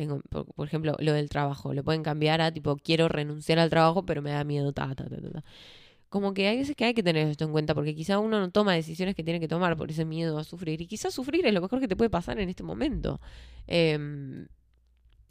tengo, 0.00 0.20
por, 0.30 0.66
ejemplo, 0.66 0.96
lo 0.98 1.12
del 1.12 1.28
trabajo. 1.28 1.74
Lo 1.74 1.82
pueden 1.82 2.02
cambiar 2.02 2.40
a 2.40 2.52
tipo, 2.52 2.76
quiero 2.76 3.08
renunciar 3.08 3.58
al 3.58 3.70
trabajo, 3.70 4.04
pero 4.04 4.22
me 4.22 4.30
da 4.30 4.44
miedo, 4.44 4.72
ta, 4.72 4.94
ta, 4.94 5.08
ta, 5.08 5.16
ta. 5.20 5.44
Como 6.08 6.32
que 6.34 6.48
hay 6.48 6.58
veces 6.58 6.74
que 6.76 6.84
hay 6.84 6.94
que 6.94 7.02
tener 7.02 7.28
esto 7.28 7.44
en 7.44 7.52
cuenta, 7.52 7.74
porque 7.74 7.94
quizá 7.94 8.18
uno 8.18 8.40
no 8.40 8.50
toma 8.50 8.74
decisiones 8.74 9.14
que 9.14 9.22
tiene 9.22 9.40
que 9.40 9.48
tomar 9.48 9.76
por 9.76 9.90
ese 9.90 10.04
miedo 10.04 10.38
a 10.38 10.44
sufrir. 10.44 10.80
Y 10.80 10.86
quizás 10.86 11.12
sufrir 11.12 11.44
es 11.46 11.52
lo 11.52 11.60
mejor 11.60 11.80
que 11.80 11.88
te 11.88 11.96
puede 11.96 12.10
pasar 12.10 12.38
en 12.40 12.48
este 12.48 12.62
momento. 12.62 13.20
Em, 13.66 14.46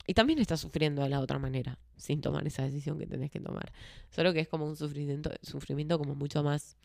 y 0.06 0.14
también 0.14 0.40
estás 0.40 0.60
sufriendo 0.60 1.02
de 1.02 1.10
la 1.10 1.20
otra 1.20 1.40
manera, 1.40 1.80
sin 1.96 2.22
tomar 2.22 2.46
esa 2.46 2.64
decisión 2.64 3.00
que 3.00 3.08
tenés 3.08 3.32
que 3.32 3.40
tomar. 3.40 3.72
Solo 4.10 4.34
que 4.34 4.42
es 4.42 4.48
como 4.48 4.66
un 4.66 4.76
sufrimiento, 4.76 5.32
sufrimiento 5.42 5.98
como 5.98 6.16
mucho 6.16 6.44
más 6.44 6.78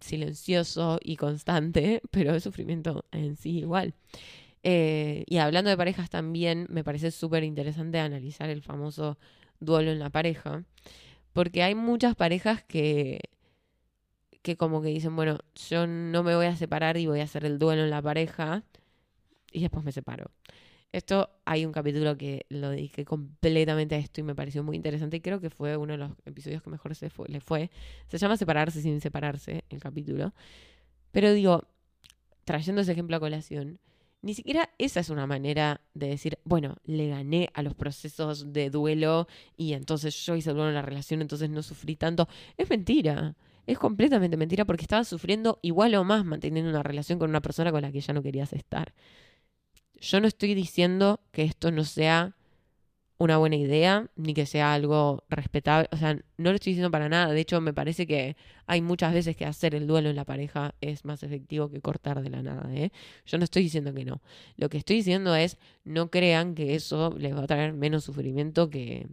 silencioso 0.00 0.98
y 1.02 1.16
constante, 1.16 2.02
pero 2.10 2.34
es 2.34 2.42
sufrimiento 2.42 3.04
en 3.12 3.36
sí 3.36 3.58
igual. 3.58 3.94
Eh, 4.64 5.24
y 5.28 5.36
hablando 5.36 5.68
de 5.70 5.76
parejas 5.76 6.08
también, 6.08 6.66
me 6.70 6.82
parece 6.82 7.10
súper 7.10 7.44
interesante 7.44 8.00
analizar 8.00 8.48
el 8.48 8.62
famoso 8.62 9.18
duelo 9.60 9.92
en 9.92 9.98
la 9.98 10.08
pareja, 10.10 10.64
porque 11.34 11.62
hay 11.62 11.74
muchas 11.74 12.16
parejas 12.16 12.64
que, 12.64 13.20
que 14.42 14.56
como 14.56 14.80
que 14.82 14.88
dicen, 14.88 15.14
bueno, 15.16 15.38
yo 15.68 15.86
no 15.86 16.22
me 16.22 16.34
voy 16.34 16.46
a 16.46 16.56
separar 16.56 16.96
y 16.96 17.06
voy 17.06 17.20
a 17.20 17.24
hacer 17.24 17.44
el 17.44 17.58
duelo 17.58 17.82
en 17.84 17.90
la 17.90 18.00
pareja 18.00 18.64
y 19.52 19.60
después 19.60 19.84
me 19.84 19.92
separo. 19.92 20.30
Esto 20.92 21.28
hay 21.44 21.66
un 21.66 21.72
capítulo 21.72 22.16
que 22.16 22.46
lo 22.48 22.70
dediqué 22.70 23.04
completamente 23.04 23.96
a 23.96 23.98
esto 23.98 24.20
y 24.20 24.24
me 24.24 24.34
pareció 24.34 24.62
muy 24.62 24.76
interesante 24.76 25.16
y 25.18 25.20
creo 25.20 25.40
que 25.40 25.50
fue 25.50 25.76
uno 25.76 25.92
de 25.92 25.98
los 25.98 26.12
episodios 26.24 26.62
que 26.62 26.70
mejor 26.70 26.94
se 26.94 27.10
le 27.28 27.40
fue. 27.40 27.70
Se 28.08 28.16
llama 28.16 28.36
Separarse 28.36 28.80
sin 28.80 29.00
separarse, 29.00 29.64
el 29.70 29.80
capítulo. 29.80 30.32
Pero 31.12 31.32
digo, 31.32 31.64
trayendo 32.44 32.82
ese 32.82 32.92
ejemplo 32.92 33.16
a 33.16 33.20
colación, 33.20 33.80
ni 34.24 34.32
siquiera 34.32 34.70
esa 34.78 35.00
es 35.00 35.10
una 35.10 35.26
manera 35.26 35.82
de 35.92 36.08
decir, 36.08 36.38
bueno, 36.44 36.76
le 36.84 37.08
gané 37.08 37.50
a 37.52 37.62
los 37.62 37.74
procesos 37.74 38.54
de 38.54 38.70
duelo 38.70 39.28
y 39.58 39.74
entonces 39.74 40.16
yo 40.24 40.34
hice 40.34 40.48
el 40.48 40.56
duelo 40.56 40.70
en 40.70 40.74
la 40.76 40.82
relación, 40.82 41.20
entonces 41.20 41.50
no 41.50 41.62
sufrí 41.62 41.94
tanto. 41.94 42.26
Es 42.56 42.70
mentira. 42.70 43.36
Es 43.66 43.78
completamente 43.78 44.38
mentira 44.38 44.64
porque 44.64 44.82
estabas 44.82 45.08
sufriendo 45.08 45.58
igual 45.60 45.94
o 45.94 46.04
más 46.04 46.24
manteniendo 46.24 46.70
una 46.70 46.82
relación 46.82 47.18
con 47.18 47.28
una 47.28 47.42
persona 47.42 47.70
con 47.70 47.82
la 47.82 47.92
que 47.92 48.00
ya 48.00 48.14
no 48.14 48.22
querías 48.22 48.54
estar. 48.54 48.94
Yo 50.00 50.20
no 50.20 50.26
estoy 50.26 50.54
diciendo 50.54 51.20
que 51.30 51.44
esto 51.44 51.70
no 51.70 51.84
sea 51.84 52.34
una 53.18 53.38
buena 53.38 53.56
idea, 53.56 54.10
ni 54.16 54.34
que 54.34 54.46
sea 54.46 54.74
algo 54.74 55.24
respetable. 55.28 55.88
O 55.92 55.96
sea, 55.96 56.14
no 56.14 56.50
lo 56.50 56.52
estoy 56.52 56.72
diciendo 56.72 56.90
para 56.90 57.08
nada. 57.08 57.32
De 57.32 57.40
hecho, 57.40 57.60
me 57.60 57.72
parece 57.72 58.06
que 58.06 58.36
hay 58.66 58.82
muchas 58.82 59.14
veces 59.14 59.36
que 59.36 59.44
hacer 59.44 59.74
el 59.74 59.86
duelo 59.86 60.10
en 60.10 60.16
la 60.16 60.24
pareja 60.24 60.74
es 60.80 61.04
más 61.04 61.22
efectivo 61.22 61.70
que 61.70 61.80
cortar 61.80 62.22
de 62.22 62.30
la 62.30 62.42
nada. 62.42 62.68
¿eh? 62.74 62.90
Yo 63.26 63.38
no 63.38 63.44
estoy 63.44 63.62
diciendo 63.62 63.94
que 63.94 64.04
no. 64.04 64.20
Lo 64.56 64.68
que 64.68 64.78
estoy 64.78 64.96
diciendo 64.96 65.34
es, 65.36 65.58
no 65.84 66.10
crean 66.10 66.54
que 66.54 66.74
eso 66.74 67.14
les 67.16 67.34
va 67.34 67.44
a 67.44 67.46
traer 67.46 67.72
menos 67.72 68.04
sufrimiento 68.04 68.68
que, 68.68 69.06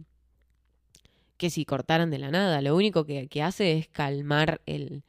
que 1.36 1.50
si 1.50 1.64
cortaran 1.64 2.10
de 2.10 2.18
la 2.18 2.30
nada. 2.30 2.60
Lo 2.60 2.74
único 2.74 3.04
que, 3.06 3.28
hace 3.42 3.78
es 3.78 3.88
calmar 3.88 4.62
el, 4.66 5.04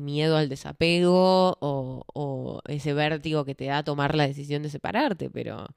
miedo 0.00 0.36
al 0.36 0.48
desapego 0.48 1.56
o, 1.60 2.04
o 2.12 2.60
ese 2.66 2.92
vértigo 2.92 3.44
que 3.44 3.54
te 3.54 3.66
da 3.66 3.84
tomar 3.84 4.14
la 4.16 4.26
decisión 4.26 4.62
de 4.62 4.68
separarte, 4.68 5.30
pero 5.30 5.68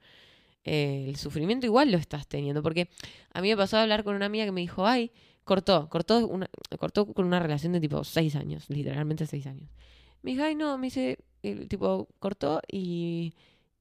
eh, 0.64 1.06
el 1.08 1.16
sufrimiento 1.16 1.66
igual 1.66 1.92
lo 1.92 1.98
estás 1.98 2.26
teniendo. 2.26 2.62
Porque 2.62 2.88
a 3.32 3.40
mí 3.40 3.48
me 3.48 3.56
pasó 3.56 3.76
a 3.76 3.82
hablar 3.82 4.04
con 4.04 4.16
una 4.16 4.26
amiga 4.26 4.44
que 4.44 4.52
me 4.52 4.60
dijo, 4.60 4.86
ay, 4.86 5.12
cortó, 5.44 5.88
cortó, 5.88 6.26
una, 6.26 6.48
cortó 6.78 7.06
con 7.06 7.26
una 7.26 7.40
relación 7.40 7.72
de 7.72 7.80
tipo 7.80 8.02
seis 8.04 8.34
años, 8.36 8.68
literalmente 8.68 9.26
seis 9.26 9.46
años. 9.46 9.70
Me 10.22 10.32
dijo, 10.32 10.42
ay, 10.44 10.54
no, 10.54 10.78
me 10.78 10.86
dice, 10.86 11.18
el 11.42 11.68
tipo, 11.68 12.08
cortó 12.18 12.62
y, 12.70 13.34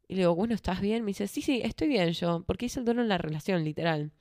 y 0.08 0.16
le 0.16 0.22
digo, 0.22 0.36
bueno, 0.36 0.54
¿estás 0.54 0.82
bien? 0.82 1.04
Me 1.04 1.12
dice, 1.12 1.28
sí, 1.28 1.42
sí, 1.42 1.62
estoy 1.64 1.88
bien 1.88 2.12
yo, 2.12 2.44
porque 2.46 2.66
hice 2.66 2.80
el 2.80 2.86
duelo 2.86 3.02
en 3.02 3.08
la 3.08 3.18
relación, 3.18 3.64
literal. 3.64 4.12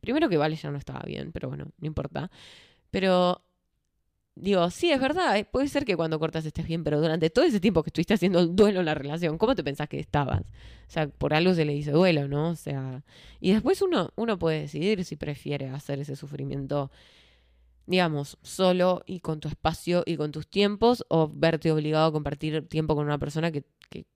Primero 0.00 0.28
que 0.28 0.36
Vale 0.36 0.56
ya 0.56 0.70
no 0.70 0.78
estaba 0.78 1.00
bien, 1.06 1.32
pero 1.32 1.48
bueno, 1.48 1.66
no 1.78 1.86
importa. 1.86 2.30
Pero 2.90 3.42
digo, 4.36 4.68
sí, 4.70 4.90
es 4.90 5.00
verdad, 5.00 5.36
eh, 5.38 5.44
puede 5.44 5.68
ser 5.68 5.84
que 5.84 5.96
cuando 5.96 6.18
cortas 6.18 6.44
estés 6.44 6.66
bien, 6.66 6.84
pero 6.84 7.00
durante 7.00 7.30
todo 7.30 7.44
ese 7.44 7.60
tiempo 7.60 7.82
que 7.82 7.90
estuviste 7.90 8.14
haciendo 8.14 8.40
el 8.40 8.56
duelo 8.56 8.80
en 8.80 8.86
la 8.86 8.94
relación, 8.94 9.38
¿cómo 9.38 9.54
te 9.54 9.62
pensás 9.64 9.88
que 9.88 10.00
estabas? 10.00 10.42
O 10.42 10.90
sea, 10.90 11.08
por 11.08 11.34
algo 11.34 11.54
se 11.54 11.64
le 11.64 11.72
dice 11.74 11.92
duelo, 11.92 12.28
¿no? 12.28 12.50
O 12.50 12.56
sea, 12.56 13.04
y 13.40 13.52
después 13.52 13.80
uno, 13.82 14.10
uno 14.16 14.38
puede 14.38 14.62
decidir 14.62 15.04
si 15.04 15.16
prefiere 15.16 15.68
hacer 15.68 16.00
ese 16.00 16.16
sufrimiento, 16.16 16.90
digamos, 17.86 18.38
solo 18.42 19.02
y 19.06 19.20
con 19.20 19.40
tu 19.40 19.48
espacio 19.48 20.02
y 20.06 20.16
con 20.16 20.32
tus 20.32 20.48
tiempos, 20.48 21.04
o 21.08 21.30
verte 21.32 21.70
obligado 21.72 22.06
a 22.06 22.12
compartir 22.12 22.68
tiempo 22.68 22.96
con 22.96 23.06
una 23.06 23.18
persona 23.18 23.52
que, 23.52 23.64
que, 23.90 24.06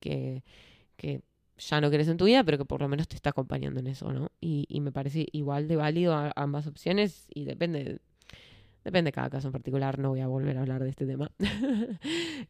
que, 0.97 1.23
ya 1.59 1.81
no 1.81 1.89
quieres 1.89 2.07
en 2.09 2.17
tu 2.17 2.27
vida, 2.27 2.45
pero 2.45 2.59
que 2.59 2.65
por 2.65 2.81
lo 2.81 2.89
menos 2.89 3.09
te 3.09 3.17
está 3.17 3.31
acompañando 3.31 3.81
en 3.81 3.89
eso, 3.89 4.13
¿no? 4.13 4.31
Y 4.41 4.81
me 4.81 4.93
parece 4.93 5.27
igual 5.33 5.67
de 5.67 5.75
válido 5.77 6.15
ambas 6.37 6.69
opciones 6.69 7.27
y 7.35 7.45
depende 7.47 8.01
Depende 8.85 9.09
de 9.09 9.13
cada 9.13 9.31
caso 9.31 9.49
en 9.49 9.53
particular, 9.53 9.99
no 9.99 10.11
voy 10.11 10.21
a 10.21 10.27
volver 10.29 10.57
a 10.57 10.61
hablar 10.61 10.83
de 10.83 10.91
este 10.91 11.07
tema. 11.07 11.31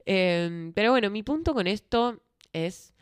Em, 0.06 0.72
pero 0.72 0.90
bueno, 0.90 1.10
mi 1.10 1.22
punto 1.22 1.54
con 1.54 1.66
esto 1.66 2.22
es, 2.52 2.94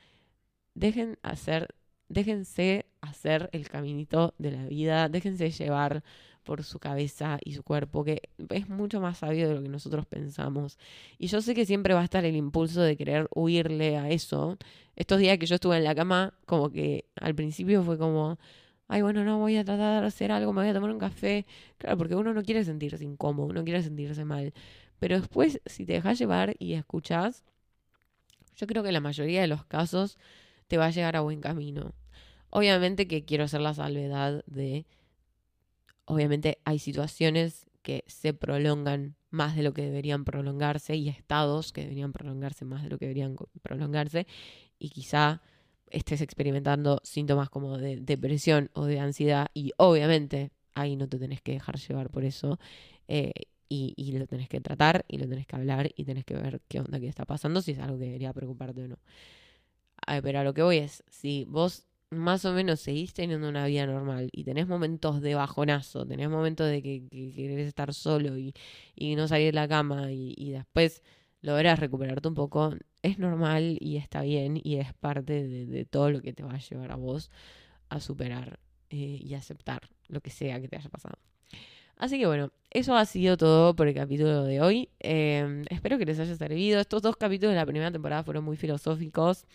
dejen 0.74 1.18
hacer, 1.22 1.74
déjense 2.08 2.86
hacer 3.00 3.50
el 3.52 3.68
caminito 3.68 4.34
de 4.38 4.52
la 4.52 4.66
vida, 4.66 5.08
déjense 5.08 5.50
llevar 5.50 6.02
por 6.46 6.62
su 6.62 6.78
cabeza 6.78 7.38
y 7.44 7.54
su 7.54 7.62
cuerpo, 7.64 8.04
que 8.04 8.22
es 8.50 8.68
mucho 8.68 9.00
más 9.00 9.18
sabio 9.18 9.48
de 9.48 9.56
lo 9.56 9.62
que 9.62 9.68
nosotros 9.68 10.06
pensamos. 10.06 10.78
Y 11.18 11.26
yo 11.26 11.42
sé 11.42 11.54
que 11.54 11.66
siempre 11.66 11.92
va 11.92 12.00
a 12.00 12.04
estar 12.04 12.24
el 12.24 12.36
impulso 12.36 12.80
de 12.80 12.96
querer 12.96 13.28
huirle 13.34 13.98
a 13.98 14.08
eso. 14.08 14.56
Estos 14.94 15.18
días 15.18 15.38
que 15.38 15.46
yo 15.46 15.56
estuve 15.56 15.76
en 15.76 15.84
la 15.84 15.94
cama, 15.94 16.34
como 16.46 16.70
que 16.70 17.06
al 17.16 17.34
principio 17.34 17.82
fue 17.82 17.98
como, 17.98 18.38
ay, 18.88 19.03
bueno, 19.03 19.25
no, 19.25 19.38
voy 19.38 19.57
a 19.57 19.64
tratar 19.64 20.03
de 20.03 20.07
hacer 20.09 20.33
algo, 20.33 20.53
me 20.53 20.62
voy 20.62 20.70
a 20.70 20.75
tomar 20.75 20.90
un 20.90 20.99
café. 20.99 21.46
Claro, 21.79 21.96
porque 21.99 22.14
uno 22.14 22.33
no 22.35 22.42
quiere 22.42 22.64
sentirse 22.64 23.05
incómodo, 23.05 23.49
uno 23.49 23.64
quiere 23.64 23.83
sentirse 23.83 24.25
mal. 24.25 24.53
Pero 24.99 25.18
después, 25.20 25.61
si 25.66 25.85
te 25.87 25.94
dejas 25.94 26.18
llevar 26.18 26.55
y 26.59 26.75
escuchas, 26.75 27.44
yo 28.57 28.66
creo 28.66 28.83
que 28.83 28.92
la 28.92 29.01
mayoría 29.01 29.40
de 29.40 29.46
los 29.46 29.64
casos 29.64 30.18
te 30.68 30.79
va 30.79 30.87
a 30.87 30.90
llegar 30.90 31.16
a 31.16 31.20
buen 31.20 31.40
camino. 31.40 31.92
Obviamente 32.51 33.07
que 33.07 33.25
quiero 33.25 33.44
hacer 33.44 33.61
la 33.61 33.75
salvedad 33.75 34.44
de 34.46 34.87
obviamente 36.07 36.59
hay 36.64 36.79
situaciones 36.79 37.66
que 37.83 38.05
se 38.07 38.33
prolongan 38.33 39.16
más 39.31 39.55
de 39.57 39.62
lo 39.62 39.75
que 39.75 39.83
deberían 39.83 40.25
prolongarse 40.25 40.96
y 40.96 41.09
estados 41.09 41.72
que 41.72 41.83
deberían 41.83 42.12
prolongarse 42.12 42.64
más 42.64 42.83
de 42.83 42.90
lo 42.90 42.99
que 42.99 43.07
deberían 43.07 43.37
prolongarse 43.62 44.27
y 44.79 44.90
quizá 44.90 45.42
estés 45.90 46.20
experimentando 46.20 47.01
síntomas 47.05 47.51
como 47.51 47.79
de 47.79 47.96
depresión 48.01 48.70
o 48.75 48.85
de 48.85 49.01
ansiedad 49.01 49.49
y 49.55 49.72
obviamente 49.77 50.51
ahí 50.75 50.96
no 50.96 51.09
te 51.09 51.18
tenés 51.18 51.40
que 51.42 51.53
dejar 51.53 51.79
llevar 51.79 52.11
por 52.11 52.25
eso 52.25 52.59
eh, 53.09 53.33
y, 53.68 54.12
lo 54.12 54.27
tenés 54.27 54.49
que 54.49 54.61
tratar 54.61 55.05
y 55.09 55.18
lo 55.18 55.29
tenés 55.29 55.46
que 55.46 55.57
hablar 55.57 55.90
y 55.96 56.05
tenés 56.05 56.25
que 56.25 56.35
ver 56.35 56.61
qué 56.68 56.81
onda 56.81 57.01
que 57.01 57.09
está 57.09 57.25
pasando, 57.25 57.61
si 57.62 57.72
es 57.72 57.79
algo 57.79 57.99
que 57.99 58.05
debería 58.05 58.33
preocuparte 58.33 58.85
o 58.85 58.88
no. 58.88 58.99
pero 60.22 60.40
a 60.40 60.44
lo 60.44 60.55
que 60.55 60.62
voy 60.62 60.79
es, 60.79 61.03
si 61.09 61.44
vos 61.44 61.87
más 62.11 62.44
o 62.44 62.53
menos 62.53 62.81
seguís 62.81 63.12
teniendo 63.12 63.49
una 63.49 63.66
vida 63.66 63.87
normal 63.87 64.31
y 64.33 64.44
tenés 64.44 64.68
momentos 64.68 65.20
de 65.20 65.35
bajonazo, 65.35 66.07
tenés 66.07 66.29
momentos 66.29 66.68
de 66.68 66.83
que, 66.83 67.09
querés 67.35 67.66
estar 67.66 67.92
solo 67.92 68.37
y, 68.38 68.55
no 69.16 69.27
salir 69.29 69.46
de 69.46 69.53
la 69.53 69.68
cama 69.68 70.12
y, 70.12 70.51
después 70.51 71.03
logras 71.46 71.78
recuperarte 71.78 72.26
un 72.26 72.35
poco, 72.35 72.74
es 73.02 73.20
normal 73.20 73.78
y 73.80 73.98
está 73.98 74.22
bien 74.22 74.61
y 74.62 74.78
es 74.78 74.92
parte 74.94 75.46
de, 75.46 75.85
todo 75.85 76.11
lo 76.11 76.20
que 76.20 76.32
te 76.32 76.42
va 76.42 76.54
a 76.54 76.59
llevar 76.59 76.90
a 76.90 76.96
vos 76.96 77.30
a 77.88 78.00
superar 78.00 78.59
eh, 78.90 79.20
y 79.22 79.32
aceptar 79.35 79.88
lo 80.09 80.20
que 80.20 80.30
sea 80.30 80.61
que 80.61 80.66
te 80.66 80.76
haya 80.76 80.90
pasado. 80.90 81.16
Así 81.98 82.18
que 82.18 82.26
bueno, 82.26 82.50
eso 82.70 82.94
ha 82.96 83.06
sido 83.06 83.37
todo 83.37 83.74
por 83.76 83.87
el 83.87 83.94
capítulo 83.94 84.42
de 84.44 84.61
hoy. 84.61 84.90
Em, 84.98 85.62
espero 85.70 85.96
que 85.98 86.04
les 86.04 86.18
haya 86.18 86.35
servido. 86.35 86.80
Estos 86.80 87.00
dos 87.00 87.16
capítulos 87.16 87.52
de 87.52 87.56
la 87.56 87.64
primera 87.64 87.90
temporada 87.90 88.22
fueron 88.24 88.44
muy 88.44 88.56
filosóficos. 88.56 89.46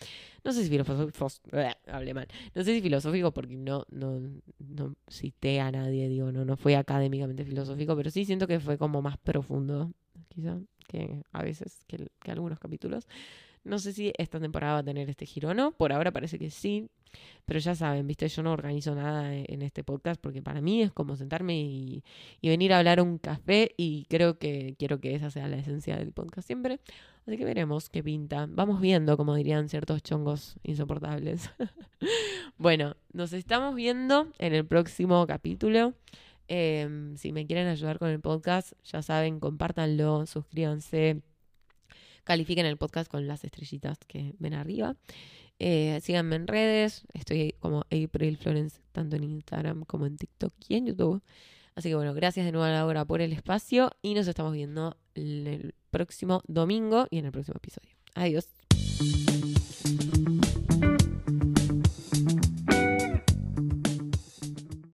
No 0.42 0.52
sé 0.52 0.64
si 0.64 0.70
filosóficos, 0.70 1.40
hablé 1.86 2.14
mal. 2.14 2.26
No 2.54 2.64
sé 2.64 2.74
si 2.74 2.80
filosóficos 2.80 3.32
porque 3.32 3.54
no, 3.54 3.84
no, 3.90 4.18
no 4.58 4.94
cité 5.08 5.60
a 5.60 5.70
nadie, 5.70 6.08
digo, 6.08 6.32
no, 6.32 6.44
no 6.44 6.56
fue 6.56 6.74
académicamente 6.74 7.44
filosófico, 7.44 7.94
pero 7.94 8.10
sí 8.10 8.24
siento 8.24 8.48
que 8.48 8.58
fue 8.58 8.78
como 8.78 9.02
más 9.02 9.18
profundo, 9.18 9.92
quizá, 10.28 10.58
que 10.92 11.24
a 11.32 11.42
veces 11.42 11.84
que, 11.88 12.06
que 12.22 12.30
algunos 12.30 12.60
capítulos. 12.60 13.08
No 13.64 13.78
sé 13.78 13.92
si 13.92 14.12
esta 14.18 14.40
temporada 14.40 14.74
va 14.74 14.78
a 14.80 14.84
tener 14.84 15.08
este 15.08 15.24
giro 15.26 15.50
o 15.50 15.54
no. 15.54 15.72
Por 15.72 15.92
ahora 15.92 16.10
parece 16.10 16.38
que 16.38 16.50
sí. 16.50 16.88
Pero 17.44 17.58
ya 17.58 17.74
saben, 17.74 18.06
viste, 18.06 18.28
yo 18.28 18.42
no 18.42 18.52
organizo 18.52 18.94
nada 18.94 19.34
en 19.34 19.62
este 19.62 19.84
podcast 19.84 20.20
porque 20.20 20.42
para 20.42 20.60
mí 20.60 20.82
es 20.82 20.92
como 20.92 21.16
sentarme 21.16 21.60
y, 21.60 22.02
venir 22.42 22.72
a 22.72 22.78
hablar 22.78 23.00
un 23.00 23.18
café 23.18 23.72
y 23.76 24.06
creo 24.08 24.38
que 24.38 24.74
quiero 24.78 25.00
que 25.00 25.14
esa 25.14 25.30
sea 25.30 25.48
la 25.48 25.56
esencia 25.56 25.96
del 25.96 26.12
podcast 26.12 26.46
siempre. 26.46 26.80
Así 27.26 27.36
que 27.36 27.44
veremos 27.44 27.88
qué 27.90 28.02
pinta. 28.02 28.46
Vamos 28.48 28.80
viendo, 28.80 29.16
como 29.16 29.34
dirían 29.34 29.68
ciertos 29.68 30.02
chongos 30.02 30.56
insoportables. 30.62 31.50
bueno, 32.58 32.96
nos 33.12 33.32
estamos 33.32 33.74
viendo 33.74 34.28
en 34.38 34.54
el 34.54 34.64
próximo 34.64 35.26
capítulo. 35.26 35.94
Em, 36.48 37.16
si 37.16 37.32
me 37.32 37.46
quieren 37.46 37.68
ayudar 37.68 37.98
con 37.98 38.08
el 38.08 38.20
podcast, 38.20 38.72
ya 38.84 39.02
saben, 39.02 39.40
compártanlo, 39.40 40.26
suscríbanse, 40.26 41.22
califiquen 42.24 42.66
el 42.66 42.76
podcast 42.76 43.10
con 43.10 43.26
las 43.26 43.44
estrellitas 43.44 43.98
que 44.06 44.34
ven 44.38 44.54
arriba. 44.54 44.96
Eh, 45.58 46.00
síganme 46.02 46.36
en 46.36 46.46
redes, 46.46 47.04
estoy 47.14 47.54
como 47.60 47.84
April 47.90 48.36
Florence, 48.36 48.80
tanto 48.92 49.16
en 49.16 49.24
Instagram 49.24 49.84
como 49.84 50.06
en 50.06 50.16
TikTok 50.16 50.52
y 50.68 50.74
en 50.74 50.86
YouTube. 50.86 51.22
Así 51.74 51.88
que 51.88 51.94
bueno, 51.94 52.12
gracias 52.14 52.44
de 52.44 52.52
nuevo 52.52 52.64
a 52.64 52.70
Laura 52.70 53.04
por 53.04 53.20
el 53.22 53.32
espacio 53.32 53.90
y 54.02 54.14
nos 54.14 54.26
estamos 54.26 54.52
viendo 54.52 54.96
el 55.14 55.74
próximo 55.90 56.42
domingo 56.46 57.06
y 57.10 57.18
en 57.18 57.26
el 57.26 57.32
próximo 57.32 57.56
episodio. 57.56 57.96
Adiós. 58.14 58.48